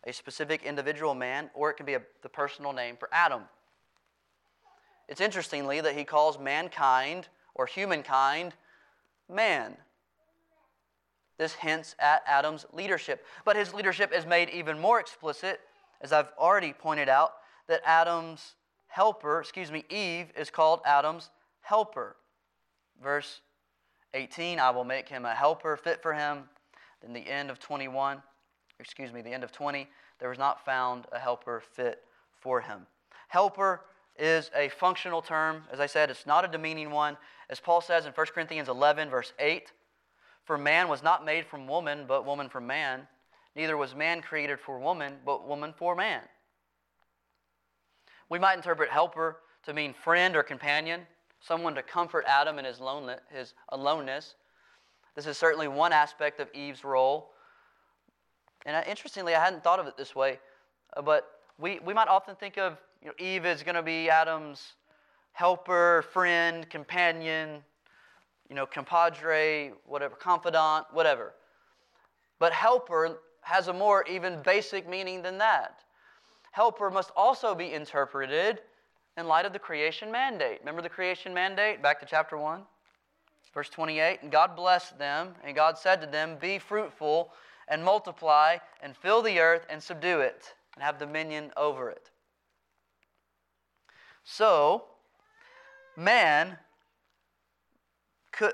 [0.09, 3.43] a specific individual man, or it can be a, the personal name for Adam.
[5.09, 8.55] It's interestingly that he calls mankind or humankind
[9.29, 9.77] man.
[11.39, 13.25] This hints at Adam's leadership.
[13.45, 15.61] But his leadership is made even more explicit,
[16.01, 17.35] as I've already pointed out,
[17.69, 18.55] that Adam's
[18.89, 22.17] helper, excuse me, Eve is called Adam's helper.
[23.03, 23.41] Verse
[24.15, 26.45] 18, I will make him a helper fit for him.
[27.01, 28.21] Then the end of 21,
[28.81, 32.87] excuse me, the end of 20, there was not found a helper fit for him.
[33.29, 33.83] Helper
[34.19, 35.63] is a functional term.
[35.73, 37.17] As I said, it's not a demeaning one.
[37.51, 39.73] As Paul says in 1 Corinthians 11, verse 8,
[40.45, 43.07] for man was not made from woman, but woman from man.
[43.55, 46.23] Neither was man created for woman, but woman for man.
[48.29, 51.03] We might interpret helper to mean friend or companion,
[51.41, 52.81] someone to comfort Adam in his,
[53.33, 54.35] his aloneness.
[55.15, 57.31] This is certainly one aspect of Eve's role.
[58.67, 60.39] And interestingly, I hadn't thought of it this way,
[60.97, 61.29] uh, but
[61.59, 64.75] we, we might often think of you know, Eve is going to be Adam's
[65.33, 67.63] helper, friend, companion,
[68.49, 71.35] you know, compadre, whatever, confidant, whatever.
[72.39, 75.85] But helper has a more even basic meaning than that
[76.59, 78.61] helper must also be interpreted
[79.17, 80.59] in light of the creation mandate.
[80.59, 81.81] Remember the creation mandate?
[81.81, 82.63] Back to chapter 1,
[83.55, 84.23] verse 28.
[84.23, 87.33] And God blessed them, and God said to them, Be fruitful
[87.69, 92.11] and multiply, and fill the earth and subdue it, and have dominion over it.
[94.31, 94.85] So,
[95.97, 96.59] man
[98.31, 98.53] could,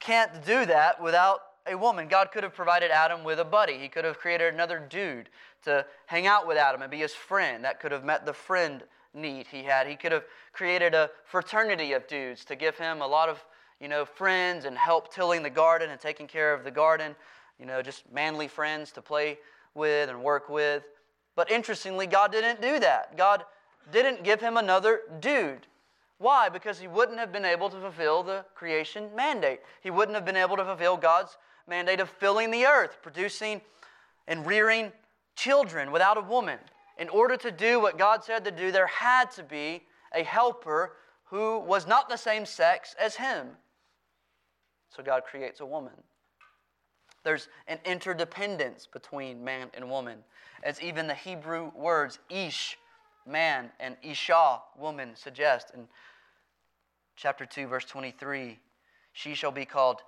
[0.00, 2.08] can't do that without a woman.
[2.08, 3.78] God could have provided Adam with a buddy.
[3.78, 5.28] He could have created another dude
[5.64, 7.62] to hang out with Adam and be his friend.
[7.64, 9.86] That could have met the friend need he had.
[9.86, 13.44] He could have created a fraternity of dudes to give him a lot of,
[13.80, 17.14] you know, friends and help tilling the garden and taking care of the garden.
[17.60, 19.38] You know, just manly friends to play
[19.74, 20.84] with and work with.
[21.36, 23.18] But interestingly, God didn't do that.
[23.18, 23.44] God
[23.92, 25.66] didn't give him another dude.
[26.18, 26.48] Why?
[26.48, 29.60] Because he wouldn't have been able to fulfill the creation mandate.
[29.82, 33.60] He wouldn't have been able to fulfill God's mandate of filling the earth, producing
[34.26, 34.92] and rearing
[35.36, 36.58] children without a woman.
[36.98, 39.82] In order to do what God said to do, there had to be
[40.14, 40.92] a helper
[41.24, 43.48] who was not the same sex as him.
[44.88, 45.94] So God creates a woman.
[47.24, 50.18] There's an interdependence between man and woman,
[50.62, 52.78] as even the Hebrew words ish,
[53.26, 55.70] man, and isha, woman, suggest.
[55.74, 55.88] In
[57.16, 58.58] chapter 2, verse 23,
[59.12, 60.02] she shall be called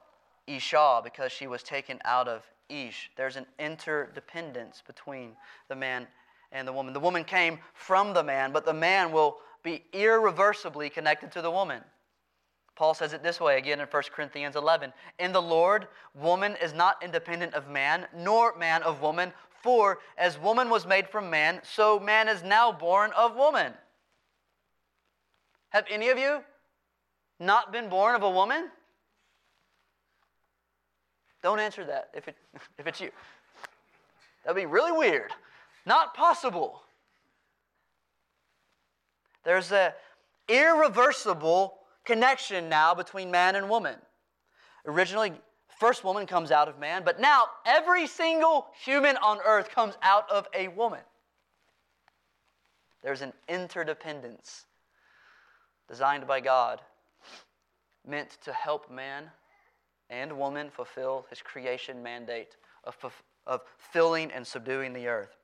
[0.46, 3.10] Isha because she was taken out of Ish.
[3.16, 5.36] There's an interdependence between
[5.68, 6.06] the man
[6.52, 6.92] and the woman.
[6.92, 11.50] The woman came from the man, but the man will be irreversibly connected to the
[11.50, 11.82] woman.
[12.76, 14.92] Paul says it this way again in 1 Corinthians 11.
[15.18, 19.32] In the Lord, woman is not independent of man, nor man of woman.
[19.66, 23.72] For as woman was made from man, so man is now born of woman.
[25.70, 26.38] Have any of you
[27.40, 28.70] not been born of a woman?
[31.42, 32.36] Don't answer that if, it,
[32.78, 33.10] if it's you.
[34.44, 35.32] That'd be really weird.
[35.84, 36.82] Not possible.
[39.42, 39.94] There's a
[40.48, 43.96] irreversible connection now between man and woman.
[44.86, 45.32] Originally,
[45.78, 50.30] first woman comes out of man, but now every single human on earth comes out
[50.30, 51.00] of a woman.
[53.02, 54.64] There's an interdependence
[55.88, 56.80] designed by God,
[58.06, 59.30] meant to help man
[60.10, 62.96] and woman fulfill his creation mandate of,
[63.46, 65.36] of filling and subduing the earth.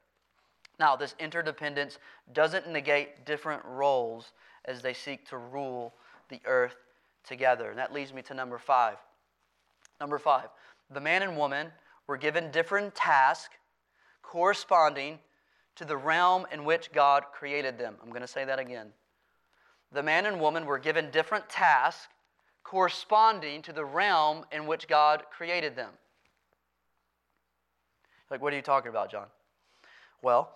[0.79, 1.99] Now, this interdependence
[2.33, 4.33] doesn't negate different roles
[4.65, 5.95] as they seek to rule
[6.29, 6.77] the earth
[7.25, 7.71] together.
[7.71, 8.97] And that leads me to number five.
[10.03, 10.49] Number five,
[10.91, 11.69] the man and woman
[12.09, 13.55] were given different tasks
[14.21, 15.21] corresponding
[15.77, 17.95] to the realm in which God created them.
[18.03, 18.89] I'm going to say that again.
[19.93, 22.09] The man and woman were given different tasks
[22.65, 25.91] corresponding to the realm in which God created them.
[28.29, 29.27] Like, what are you talking about, John?
[30.21, 30.53] Well,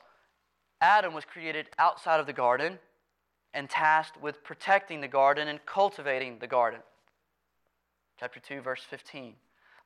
[0.80, 2.80] Adam was created outside of the garden
[3.55, 6.80] and tasked with protecting the garden and cultivating the garden.
[8.18, 9.34] Chapter 2, verse 15.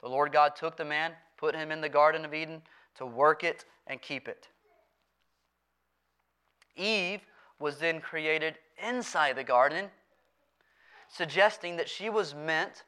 [0.03, 2.63] The Lord God took the man, put him in the Garden of Eden
[2.97, 4.49] to work it and keep it.
[6.77, 7.21] Eve
[7.59, 8.55] was then created
[8.87, 9.87] inside the garden,
[11.09, 12.85] suggesting that she was meant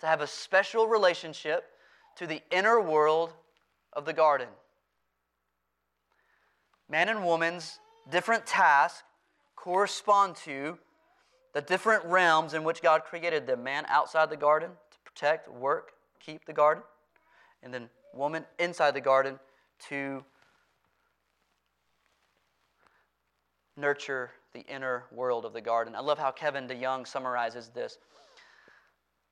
[0.00, 1.70] to have a special relationship
[2.16, 3.32] to the inner world
[3.94, 4.48] of the garden.
[6.88, 7.78] Man and woman's
[8.10, 9.02] different tasks
[9.56, 10.78] correspond to
[11.52, 13.62] the different realms in which God created them.
[13.62, 16.82] Man outside the garden to protect, work, keep the garden,
[17.62, 19.38] and then woman inside the garden
[19.88, 20.24] to
[23.76, 25.94] nurture the inner world of the garden.
[25.94, 27.98] I love how Kevin DeYoung summarizes this.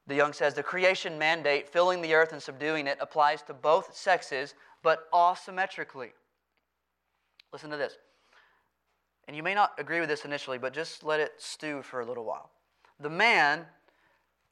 [0.08, 4.54] DeYoung says the creation mandate, filling the earth and subduing it, applies to both sexes,
[4.82, 6.10] but asymmetrically.
[7.52, 7.98] Listen to this.
[9.30, 12.04] And you may not agree with this initially, but just let it stew for a
[12.04, 12.50] little while.
[12.98, 13.64] The man,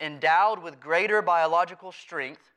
[0.01, 2.53] endowed with greater biological strength,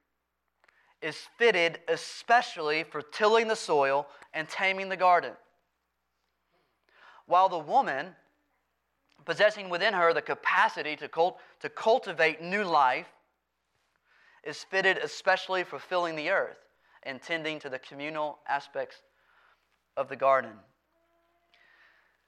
[1.02, 4.06] is fitted especially for tilling the soil
[4.36, 5.32] and taming the garden.
[7.26, 8.16] While the woman,
[9.26, 13.08] possessing within her the capacity to, cult- to cultivate new life,
[14.44, 16.60] is fitted especially for filling the earth
[17.02, 18.98] and tending to the communal aspects
[19.98, 20.52] of the garden.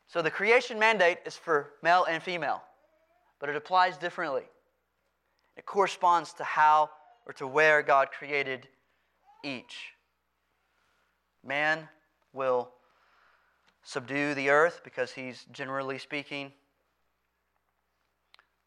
[0.07, 2.61] So the creation mandate is for male and female,
[3.39, 4.43] but it applies differently.
[5.57, 6.89] It corresponds to how
[7.25, 8.67] or to where God created
[9.43, 9.93] each.
[11.43, 11.87] Man
[12.31, 12.71] will
[13.83, 16.51] subdue the earth because he's, generally speaking,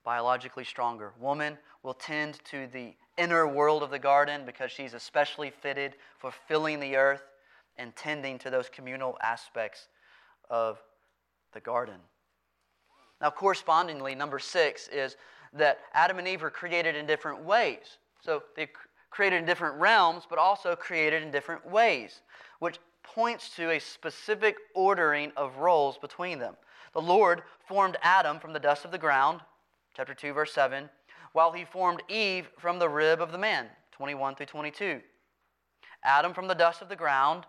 [0.05, 1.12] biologically stronger.
[1.18, 6.30] Woman will tend to the inner world of the garden because she's especially fitted for
[6.30, 7.22] filling the earth
[7.78, 9.89] and tending to those communal aspects
[10.51, 10.80] of
[11.57, 11.96] the garden.
[13.22, 15.16] Now, correspondingly, number six is
[15.54, 17.96] that Adam and Eve are created in different ways.
[18.20, 18.68] So they're
[19.11, 22.20] created in different realms, but also created in different ways,
[22.59, 26.57] which points to a specific ordering of roles between them.
[26.92, 29.40] The Lord formed Adam from the dust of the ground,
[29.96, 30.90] chapter 2, verse 7,
[31.32, 35.00] while he formed Eve from the rib of the man, 21 through 22.
[36.04, 37.46] Adam from the dust of the ground,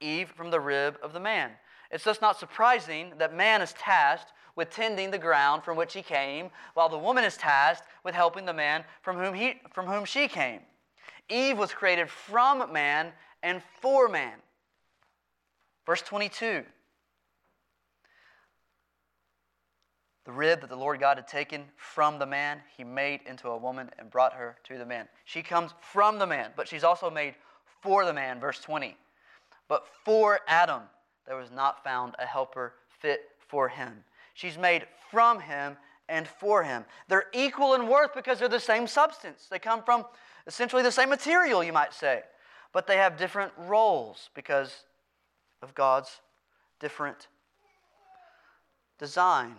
[0.00, 1.50] Eve from the rib of the man.
[1.90, 6.02] It's thus not surprising that man is tasked with tending the ground from which he
[6.02, 10.04] came, while the woman is tasked with helping the man from whom, he, from whom
[10.04, 10.60] she came.
[11.28, 13.12] Eve was created from man
[13.42, 14.34] and for man.
[15.86, 16.64] Verse 22
[20.24, 23.56] The rib that the Lord God had taken from the man, he made into a
[23.56, 25.08] woman and brought her to the man.
[25.24, 27.34] She comes from the man, but she's also made
[27.80, 28.38] for the man.
[28.38, 28.94] Verse 20.
[29.68, 30.82] But for Adam,
[31.28, 34.02] there was not found a helper fit for him.
[34.32, 35.76] She's made from him
[36.08, 36.86] and for him.
[37.06, 39.46] They're equal in worth because they're the same substance.
[39.50, 40.06] They come from
[40.46, 42.22] essentially the same material, you might say.
[42.72, 44.84] But they have different roles because
[45.60, 46.20] of God's
[46.80, 47.28] different
[48.98, 49.56] design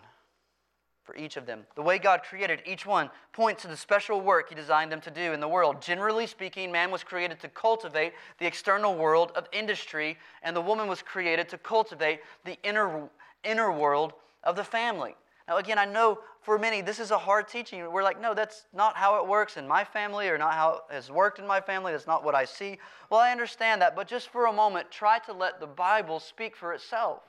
[1.10, 1.66] for each of them.
[1.76, 5.10] The way God created each one points to the special work He designed them to
[5.10, 5.82] do in the world.
[5.82, 10.88] Generally speaking, man was created to cultivate the external world of industry, and the woman
[10.88, 13.10] was created to cultivate the inner,
[13.44, 15.16] inner world of the family.
[15.48, 17.92] Now, again, I know for many this is a hard teaching.
[17.92, 20.94] We're like, no, that's not how it works in my family or not how it
[20.94, 21.92] has worked in my family.
[21.92, 22.78] That's not what I see.
[23.10, 26.56] Well, I understand that, but just for a moment, try to let the Bible speak
[26.56, 27.24] for itself.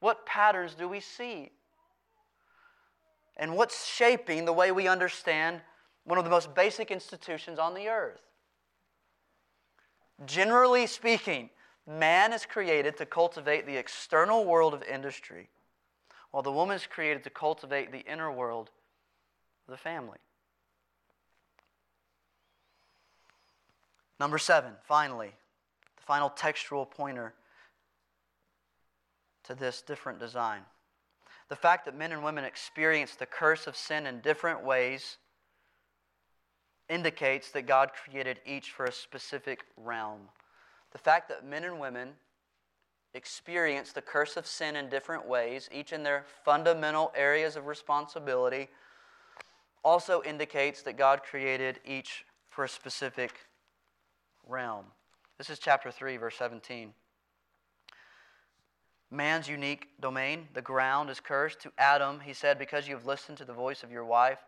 [0.00, 1.50] What patterns do we see?
[3.38, 5.60] And what's shaping the way we understand
[6.04, 8.20] one of the most basic institutions on the earth.
[10.26, 11.50] Generally speaking,
[11.86, 15.48] man is created to cultivate the external world of industry,
[16.30, 18.70] while the woman is created to cultivate the inner world
[19.66, 20.18] of the family.
[24.18, 25.32] Number seven, finally,
[25.96, 27.34] the final textual pointer
[29.44, 30.62] to this different design.
[31.48, 35.16] The fact that men and women experience the curse of sin in different ways
[36.88, 40.20] indicates that God created each for a specific realm.
[40.92, 42.10] The fact that men and women
[43.14, 48.68] experience the curse of sin in different ways, each in their fundamental areas of responsibility,
[49.82, 53.32] also indicates that God created each for a specific
[54.46, 54.84] realm.
[55.38, 56.92] This is chapter 3, verse 17.
[59.10, 61.60] Man's unique domain, the ground, is cursed.
[61.60, 64.38] To Adam, he said, Because you have listened to the voice of your wife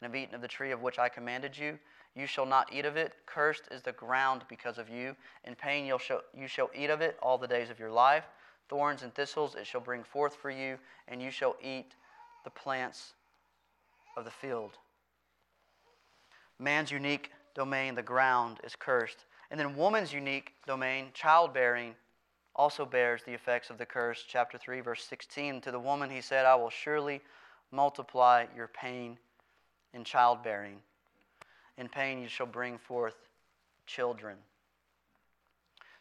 [0.00, 1.78] and have eaten of the tree of which I commanded you,
[2.14, 3.14] you shall not eat of it.
[3.24, 5.16] Cursed is the ground because of you.
[5.44, 8.24] In pain you shall, you shall eat of it all the days of your life.
[8.68, 11.94] Thorns and thistles it shall bring forth for you, and you shall eat
[12.44, 13.14] the plants
[14.16, 14.72] of the field.
[16.58, 19.24] Man's unique domain, the ground, is cursed.
[19.50, 21.94] And then woman's unique domain, childbearing,
[22.60, 24.22] also bears the effects of the curse.
[24.28, 25.62] Chapter 3, verse 16.
[25.62, 27.22] To the woman he said, I will surely
[27.72, 29.16] multiply your pain
[29.94, 30.76] in childbearing.
[31.78, 33.14] In pain you shall bring forth
[33.86, 34.36] children.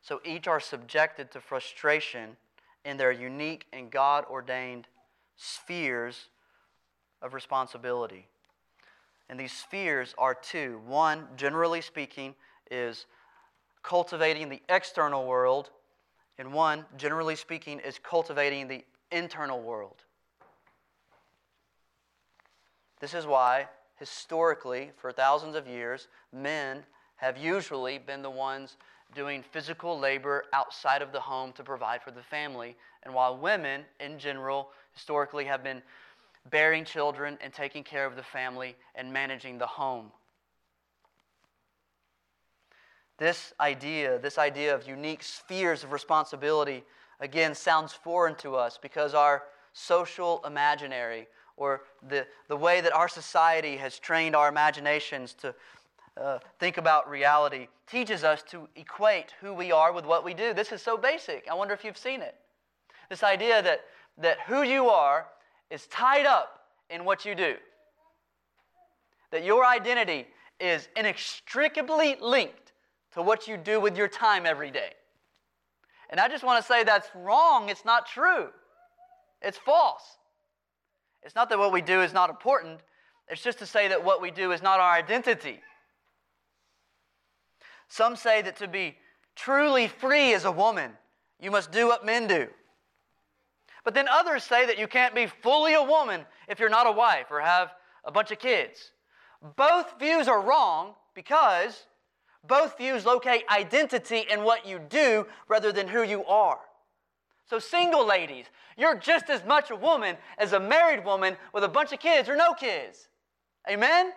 [0.01, 2.35] So each are subjected to frustration
[2.83, 4.85] in their unique and God ordained
[5.37, 6.27] spheres
[7.21, 8.27] of responsibility.
[9.29, 10.81] And these spheres are two.
[10.85, 12.35] One, generally speaking,
[12.69, 13.05] is
[13.81, 15.69] cultivating the external world,
[16.39, 20.03] and one, generally speaking, is cultivating the internal world.
[23.01, 23.67] This is why,
[23.97, 26.83] historically, for thousands of years, men
[27.17, 28.77] have usually been the ones
[29.13, 33.83] doing physical labor outside of the home to provide for the family, and while women,
[33.99, 35.81] in general, historically have been
[36.49, 40.11] bearing children and taking care of the family and managing the home.
[43.19, 46.83] This idea, this idea of unique spheres of responsibility,
[47.19, 49.43] again, sounds foreign to us because our
[49.73, 55.53] social imaginary or the, the way that our society has trained our imaginations to
[56.15, 60.53] uh, think about reality teaches us to equate who we are with what we do.
[60.53, 61.45] This is so basic.
[61.51, 62.35] I wonder if you've seen it.
[63.09, 63.81] This idea that,
[64.17, 65.27] that who you are
[65.69, 67.55] is tied up in what you do,
[69.31, 70.25] that your identity
[70.59, 72.68] is inextricably linked
[73.19, 74.93] to what you do with your time every day.
[76.09, 77.67] And I just want to say that's wrong.
[77.67, 78.47] It's not true.
[79.41, 80.03] It's false.
[81.23, 82.79] It's not that what we do is not important,
[83.27, 85.59] it's just to say that what we do is not our identity.
[87.89, 88.95] Some say that to be
[89.35, 90.91] truly free as a woman,
[91.41, 92.47] you must do what men do.
[93.83, 96.91] But then others say that you can't be fully a woman if you're not a
[96.91, 97.73] wife or have
[98.05, 98.91] a bunch of kids.
[99.57, 101.85] Both views are wrong because
[102.47, 106.59] both views locate identity in what you do rather than who you are.
[107.49, 108.45] So, single ladies,
[108.77, 112.29] you're just as much a woman as a married woman with a bunch of kids
[112.29, 113.07] or no kids.
[113.69, 114.11] Amen?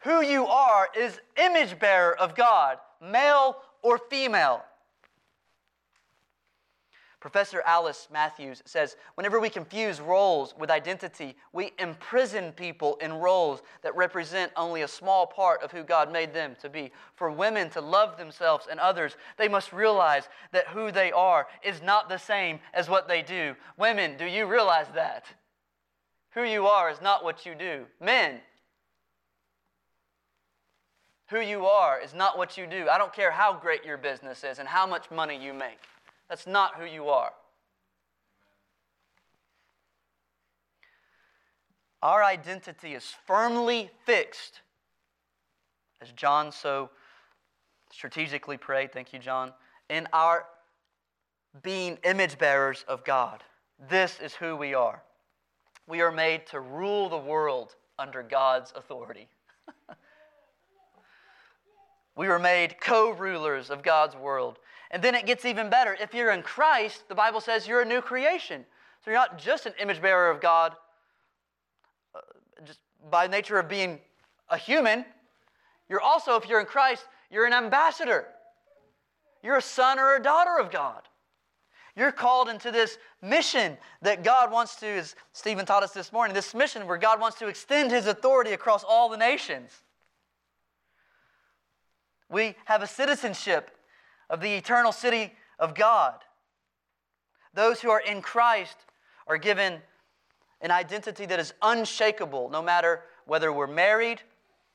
[0.00, 4.64] Who you are is image bearer of God, male or female.
[7.22, 13.62] Professor Alice Mathews says whenever we confuse roles with identity, we imprison people in roles
[13.82, 16.90] that represent only a small part of who God made them to be.
[17.14, 21.80] For women to love themselves and others, they must realize that who they are is
[21.80, 23.54] not the same as what they do.
[23.78, 25.26] Women, do you realize that?
[26.32, 27.84] Who you are is not what you do.
[28.00, 28.40] Men,
[31.28, 32.88] who you are is not what you do.
[32.88, 35.78] I don't care how great your business is and how much money you make.
[36.32, 37.34] That's not who you are.
[42.00, 44.62] Our identity is firmly fixed,
[46.00, 46.88] as John so
[47.90, 48.94] strategically prayed.
[48.94, 49.52] Thank you, John.
[49.90, 50.46] In our
[51.62, 53.44] being image bearers of God.
[53.90, 55.02] This is who we are.
[55.86, 59.28] We are made to rule the world under God's authority.
[62.16, 64.58] We were made co rulers of God's world.
[64.90, 65.96] And then it gets even better.
[66.00, 68.64] If you're in Christ, the Bible says you're a new creation.
[69.04, 70.76] So you're not just an image bearer of God
[72.14, 72.20] uh,
[72.64, 72.78] just
[73.10, 73.98] by nature of being
[74.50, 75.04] a human.
[75.88, 78.26] You're also, if you're in Christ, you're an ambassador.
[79.42, 81.02] You're a son or a daughter of God.
[81.96, 86.34] You're called into this mission that God wants to, as Stephen taught us this morning,
[86.34, 89.81] this mission where God wants to extend his authority across all the nations.
[92.32, 93.70] We have a citizenship
[94.30, 96.14] of the eternal city of God.
[97.52, 98.76] Those who are in Christ
[99.26, 99.82] are given
[100.62, 104.22] an identity that is unshakable, no matter whether we're married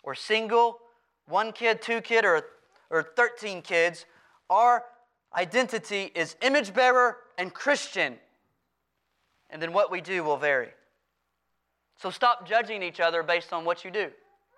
[0.03, 0.77] or single,
[1.27, 2.43] one kid, two kid, or,
[2.91, 4.05] or 13 kids.
[4.51, 4.83] Our
[5.35, 8.17] identity is image bearer and Christian.
[9.49, 10.69] And then what we do will vary.
[11.99, 14.11] So stop judging each other based on what you do.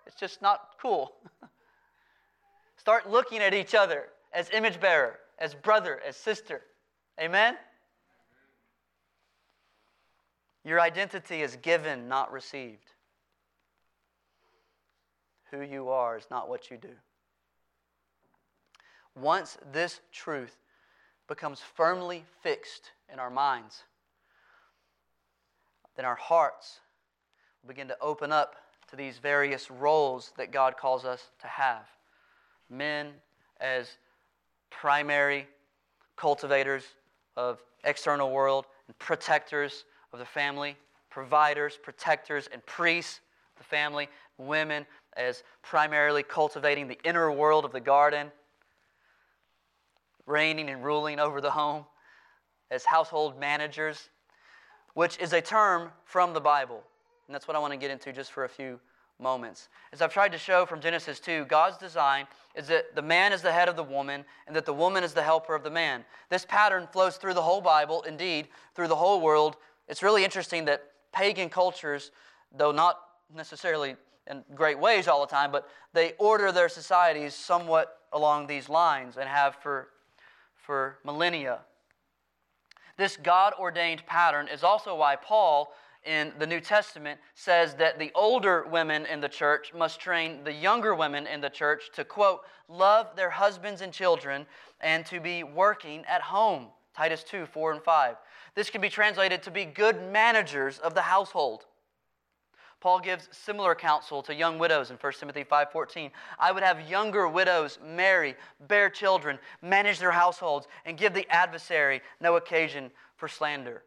[0.06, 1.12] It's just not cool.
[2.80, 6.62] Start looking at each other as image bearer, as brother, as sister.
[7.20, 7.54] Amen?
[10.64, 12.86] Your identity is given, not received.
[15.50, 16.94] who you are is not what you do.
[19.14, 20.56] Once this truth
[21.26, 23.82] becomes firmly fixed in our minds,
[25.96, 26.78] then our hearts
[27.66, 28.54] begin to open up
[28.88, 31.84] to these various roles that God calls us to have.
[32.70, 33.08] Men
[33.60, 33.96] as
[34.70, 35.46] primary
[36.16, 36.84] cultivators
[37.36, 40.76] of external world and protectors of the family,
[41.10, 43.20] providers, protectors, and priests
[43.56, 44.08] of the family,
[44.38, 48.30] women as primarily cultivating the inner world of the garden,
[50.26, 51.84] reigning and ruling over the home,
[52.70, 54.10] as household managers,
[54.94, 56.82] which is a term from the Bible.
[57.26, 58.78] And that's what I want to get into just for a few
[59.20, 59.68] moments.
[59.92, 63.42] As I've tried to show from Genesis 2, God's design is that the man is
[63.42, 66.04] the head of the woman and that the woman is the helper of the man.
[66.28, 69.56] This pattern flows through the whole Bible, indeed, through the whole world.
[69.88, 72.10] It's really interesting that pagan cultures,
[72.56, 73.00] though not
[73.34, 73.96] necessarily
[74.26, 79.16] in great ways all the time, but they order their societies somewhat along these lines
[79.16, 79.88] and have for,
[80.54, 81.60] for millennia.
[82.96, 85.72] This God ordained pattern is also why Paul
[86.04, 90.52] in the New Testament says that the older women in the church must train the
[90.52, 94.46] younger women in the church to, quote, love their husbands and children
[94.80, 96.68] and to be working at home.
[96.96, 98.16] Titus 2, 4 and 5.
[98.54, 101.66] This can be translated to be good managers of the household.
[102.80, 106.10] Paul gives similar counsel to young widows in 1 Timothy 5:14.
[106.38, 112.00] I would have younger widows marry, bear children, manage their households, and give the adversary
[112.20, 113.84] no occasion for slander.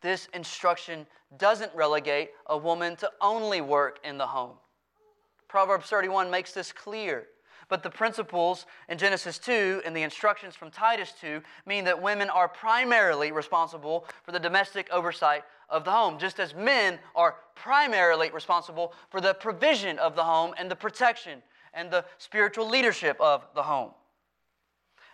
[0.00, 4.56] This instruction doesn't relegate a woman to only work in the home.
[5.48, 7.26] Proverbs 31 makes this clear.
[7.68, 12.28] But the principles in Genesis 2 and the instructions from Titus 2 mean that women
[12.28, 18.30] are primarily responsible for the domestic oversight of the home, just as men are primarily
[18.30, 21.42] responsible for the provision of the home and the protection
[21.72, 23.92] and the spiritual leadership of the home.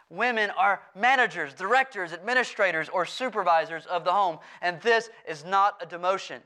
[0.08, 5.86] Women are managers, directors, administrators, or supervisors of the home, and this is not a
[5.86, 6.38] demotion.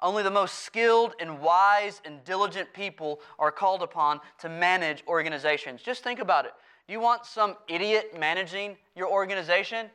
[0.00, 5.82] Only the most skilled and wise and diligent people are called upon to manage organizations.
[5.82, 6.52] Just think about it.
[6.86, 9.90] Do you want some idiot managing your organization?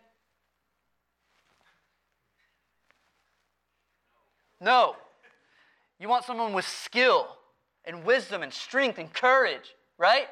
[4.60, 4.96] No.
[6.00, 7.28] You want someone with skill
[7.86, 10.28] and wisdom and strength and courage, right?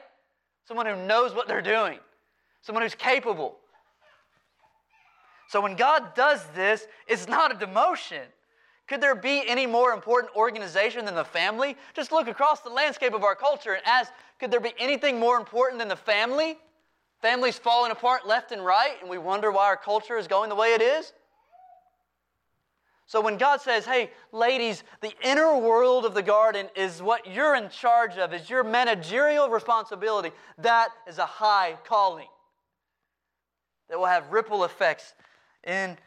[0.71, 1.99] Someone who knows what they're doing,
[2.61, 3.57] someone who's capable.
[5.49, 8.21] So when God does this, it's not a demotion.
[8.87, 11.75] Could there be any more important organization than the family?
[11.93, 15.37] Just look across the landscape of our culture and ask could there be anything more
[15.37, 16.57] important than the family?
[17.21, 20.55] Families falling apart left and right, and we wonder why our culture is going the
[20.55, 21.11] way it is?
[23.11, 27.55] So when God says, hey, ladies, the inner world of the garden is what you're
[27.55, 32.29] in charge of, is your managerial responsibility, that is a high calling
[33.89, 35.13] that will have ripple effects
[35.67, 35.97] in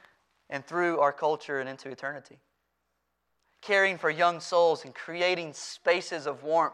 [0.48, 2.38] and through our culture and into eternity.
[3.60, 6.72] Caring for young souls and creating spaces of warmth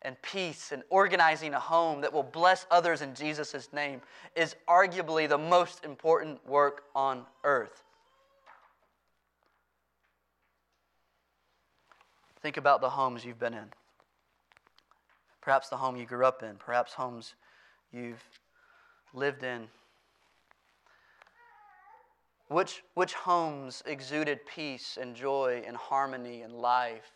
[0.00, 4.00] and peace and organizing a home that will bless others in Jesus' name
[4.34, 7.82] is arguably the most important work on earth.
[12.40, 13.66] Think about the homes you've been in.
[15.40, 17.34] Perhaps the home you grew up in, perhaps homes
[17.92, 18.22] you've
[19.12, 19.68] lived in.
[22.48, 27.10] Which, which homes exuded peace and joy and harmony and life?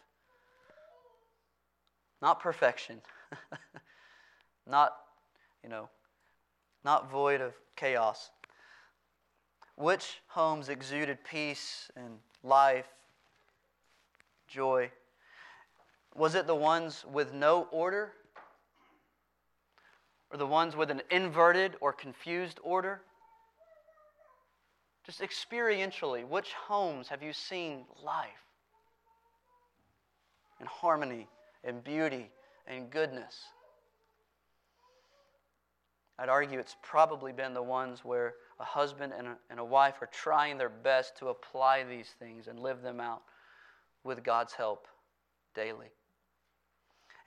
[2.20, 3.01] Not perfection.
[4.66, 4.95] not,
[5.62, 5.89] you know,
[6.85, 8.31] not void of chaos.
[9.77, 12.89] Which homes exuded peace and life,
[14.47, 14.91] joy?
[16.15, 18.13] Was it the ones with no order?
[20.31, 23.03] Or the ones with an inverted or confused order?
[25.05, 28.29] Just experientially, which homes have you seen life
[30.61, 31.29] and harmony
[31.65, 32.31] and beauty
[32.67, 33.37] and goodness?
[36.19, 40.01] I'd argue it's probably been the ones where a husband and a, and a wife
[40.03, 43.23] are trying their best to apply these things and live them out
[44.05, 44.87] with God's help
[45.55, 45.89] daily.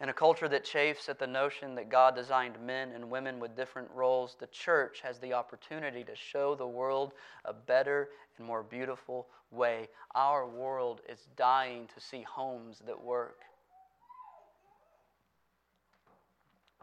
[0.02, 3.56] In a culture that chafes at the notion that God designed men and women with
[3.56, 7.14] different roles, the church has the opportunity to show the world
[7.46, 9.88] a better and more beautiful way.
[10.14, 13.40] Our world is dying to see homes that work.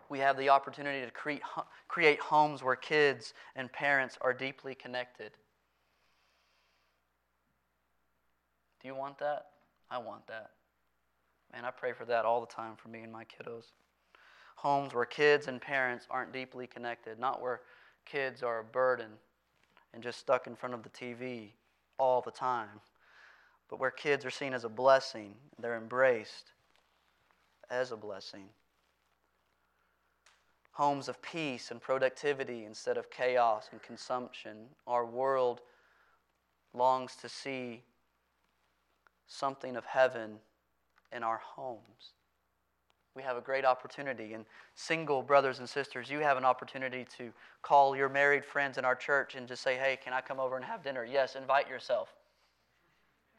[0.09, 1.43] We have the opportunity to create,
[1.89, 5.33] create homes where kids and parents are deeply connected.
[8.81, 9.47] Do you want that?
[9.91, 10.51] I want that.
[11.53, 13.73] Man, I pray for that all the time for me and my kiddos.
[14.57, 17.61] Homes where kids and parents aren't deeply connected, not where
[18.05, 19.11] kids are a burden
[19.93, 21.51] and just stuck in front of the TV
[21.99, 22.81] all the time,
[23.69, 26.53] but where kids are seen as a blessing, they're embraced
[27.71, 28.49] as a blessing.
[30.73, 34.57] Homes of peace and productivity instead of chaos and consumption.
[34.87, 35.61] Our world
[36.73, 37.83] longs to see
[39.27, 40.39] something of heaven
[41.15, 42.15] in our homes.
[43.15, 44.33] We have a great opportunity.
[44.33, 44.45] And
[44.75, 48.95] single brothers and sisters, you have an opportunity to call your married friends in our
[48.95, 51.05] church and just say, hey, can I come over and have dinner?
[51.05, 52.09] Yes, invite yourself.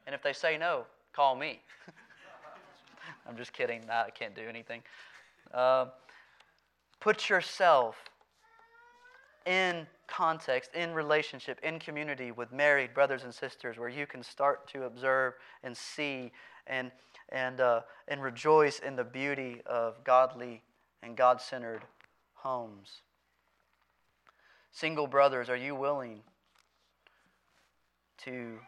[0.05, 1.59] And if they say no, call me.
[3.27, 3.81] I'm just kidding.
[3.89, 4.83] I can't do anything.
[5.53, 5.85] Uh,
[6.99, 7.95] put yourself
[9.45, 14.67] in context, in relationship, in community with married brothers and sisters where you can start
[14.67, 16.31] to observe and see
[16.67, 16.91] and
[17.29, 20.61] and, uh, and rejoice in the beauty of godly
[21.01, 21.81] and God centered
[22.35, 23.01] homes.
[24.71, 26.21] Single brothers, are you willing
[28.19, 28.59] to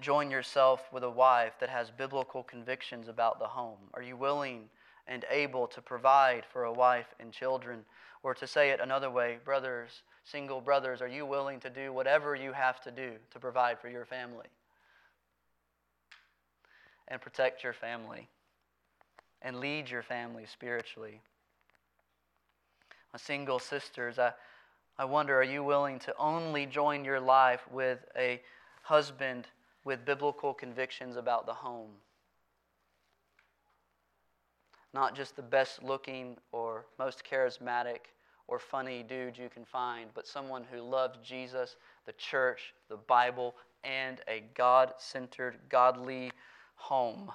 [0.00, 3.78] join yourself with a wife that has biblical convictions about the home?
[3.94, 4.68] Are you willing
[5.06, 7.84] and able to provide for a wife and children?
[8.22, 12.34] Or to say it another way, brothers, single brothers, are you willing to do whatever
[12.34, 14.46] you have to do to provide for your family?
[17.08, 18.28] And protect your family
[19.42, 21.20] and lead your family spiritually.
[23.12, 24.32] My single sisters, I,
[24.98, 28.40] I wonder are you willing to only join your life with a
[28.82, 29.46] husband
[29.84, 31.90] with biblical convictions about the home?
[34.94, 37.98] Not just the best looking or most charismatic
[38.46, 41.76] or funny dude you can find, but someone who loves Jesus,
[42.06, 46.30] the church, the Bible, and a God centered, godly
[46.84, 47.32] home?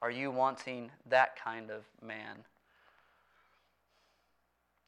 [0.00, 2.44] Are you wanting that kind of man?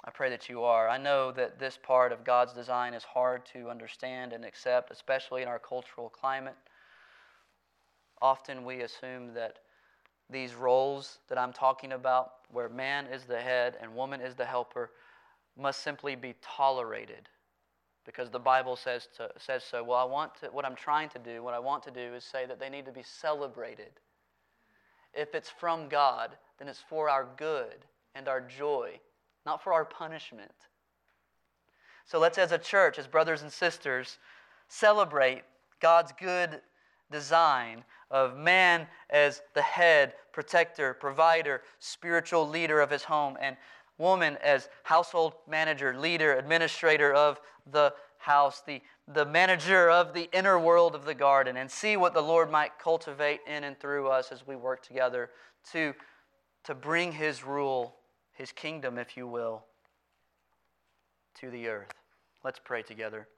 [0.05, 0.89] I pray that you are.
[0.89, 5.43] I know that this part of God's design is hard to understand and accept, especially
[5.43, 6.55] in our cultural climate.
[8.23, 9.59] Often we assume that
[10.31, 14.45] these roles that I'm talking about, where man is the head and woman is the
[14.45, 14.91] helper,
[15.59, 17.29] must simply be tolerated
[18.07, 19.83] because the Bible says, to, says so.
[19.83, 22.25] Well, I want to, what I'm trying to do, what I want to do is
[22.25, 23.91] say that they need to be celebrated.
[25.13, 27.85] If it's from God, then it's for our good
[28.15, 29.01] and our joy,
[29.45, 30.53] not for our punishment.
[32.07, 34.19] So let's, as a church, as brothers and sisters,
[34.69, 35.43] celebrate
[35.81, 36.61] God's good
[37.11, 43.57] design of man as the head, protector, provider, spiritual leader of his home, and
[43.99, 47.41] woman as household manager, leader, administrator of
[47.71, 52.13] the house, the, the manager of the inner world of the garden, and see what
[52.13, 55.31] the Lord might cultivate in and through us as we work together
[55.73, 55.95] to,
[56.65, 57.97] to bring His rule,
[58.33, 59.65] His kingdom, if you will,
[61.41, 61.93] to the earth.
[62.45, 63.29] Let's pray together.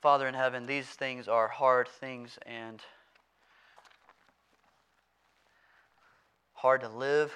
[0.00, 2.80] Father in heaven, these things are hard things and
[6.54, 7.32] hard to live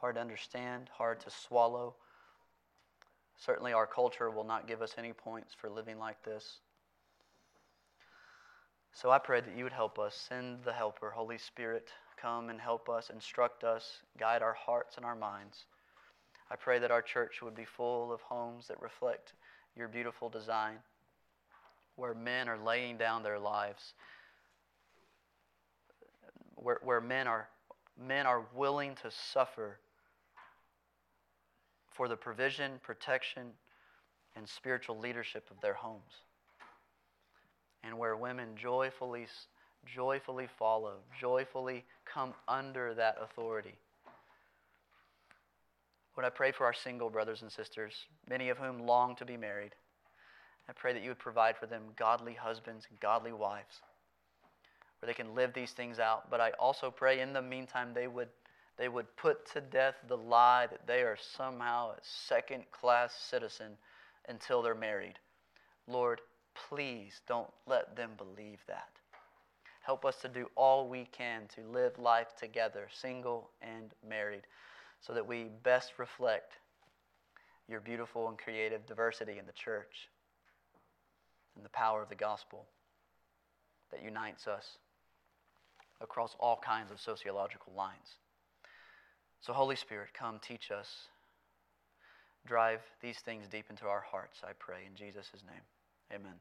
[0.00, 1.94] hard to understand, hard to swallow.
[3.36, 6.58] Certainly, our culture will not give us any points for living like this.
[8.92, 10.14] So I pray that you would help us.
[10.28, 11.90] Send the helper, Holy Spirit,
[12.20, 15.66] come and help us, instruct us, guide our hearts and our minds.
[16.50, 19.34] I pray that our church would be full of homes that reflect
[19.76, 20.76] your beautiful design,
[21.96, 23.94] where men are laying down their lives,
[26.56, 27.48] where, where men, are,
[27.96, 29.78] men are willing to suffer
[31.98, 33.48] for the provision, protection,
[34.36, 36.22] and spiritual leadership of their homes.
[37.82, 39.26] And where women joyfully,
[39.84, 43.74] joyfully follow, joyfully come under that authority.
[46.16, 49.36] Lord, I pray for our single brothers and sisters, many of whom long to be
[49.36, 49.74] married.
[50.68, 53.82] I pray that you would provide for them godly husbands and godly wives
[55.00, 56.30] where they can live these things out.
[56.30, 58.28] But I also pray in the meantime they would
[58.78, 63.76] they would put to death the lie that they are somehow a second class citizen
[64.28, 65.18] until they're married.
[65.88, 66.20] Lord,
[66.68, 68.90] please don't let them believe that.
[69.82, 74.42] Help us to do all we can to live life together, single and married,
[75.00, 76.54] so that we best reflect
[77.68, 80.08] your beautiful and creative diversity in the church
[81.56, 82.66] and the power of the gospel
[83.90, 84.78] that unites us
[86.00, 88.18] across all kinds of sociological lines.
[89.40, 91.08] So, Holy Spirit, come teach us.
[92.46, 94.80] Drive these things deep into our hearts, I pray.
[94.86, 95.62] In Jesus' name,
[96.12, 96.34] amen.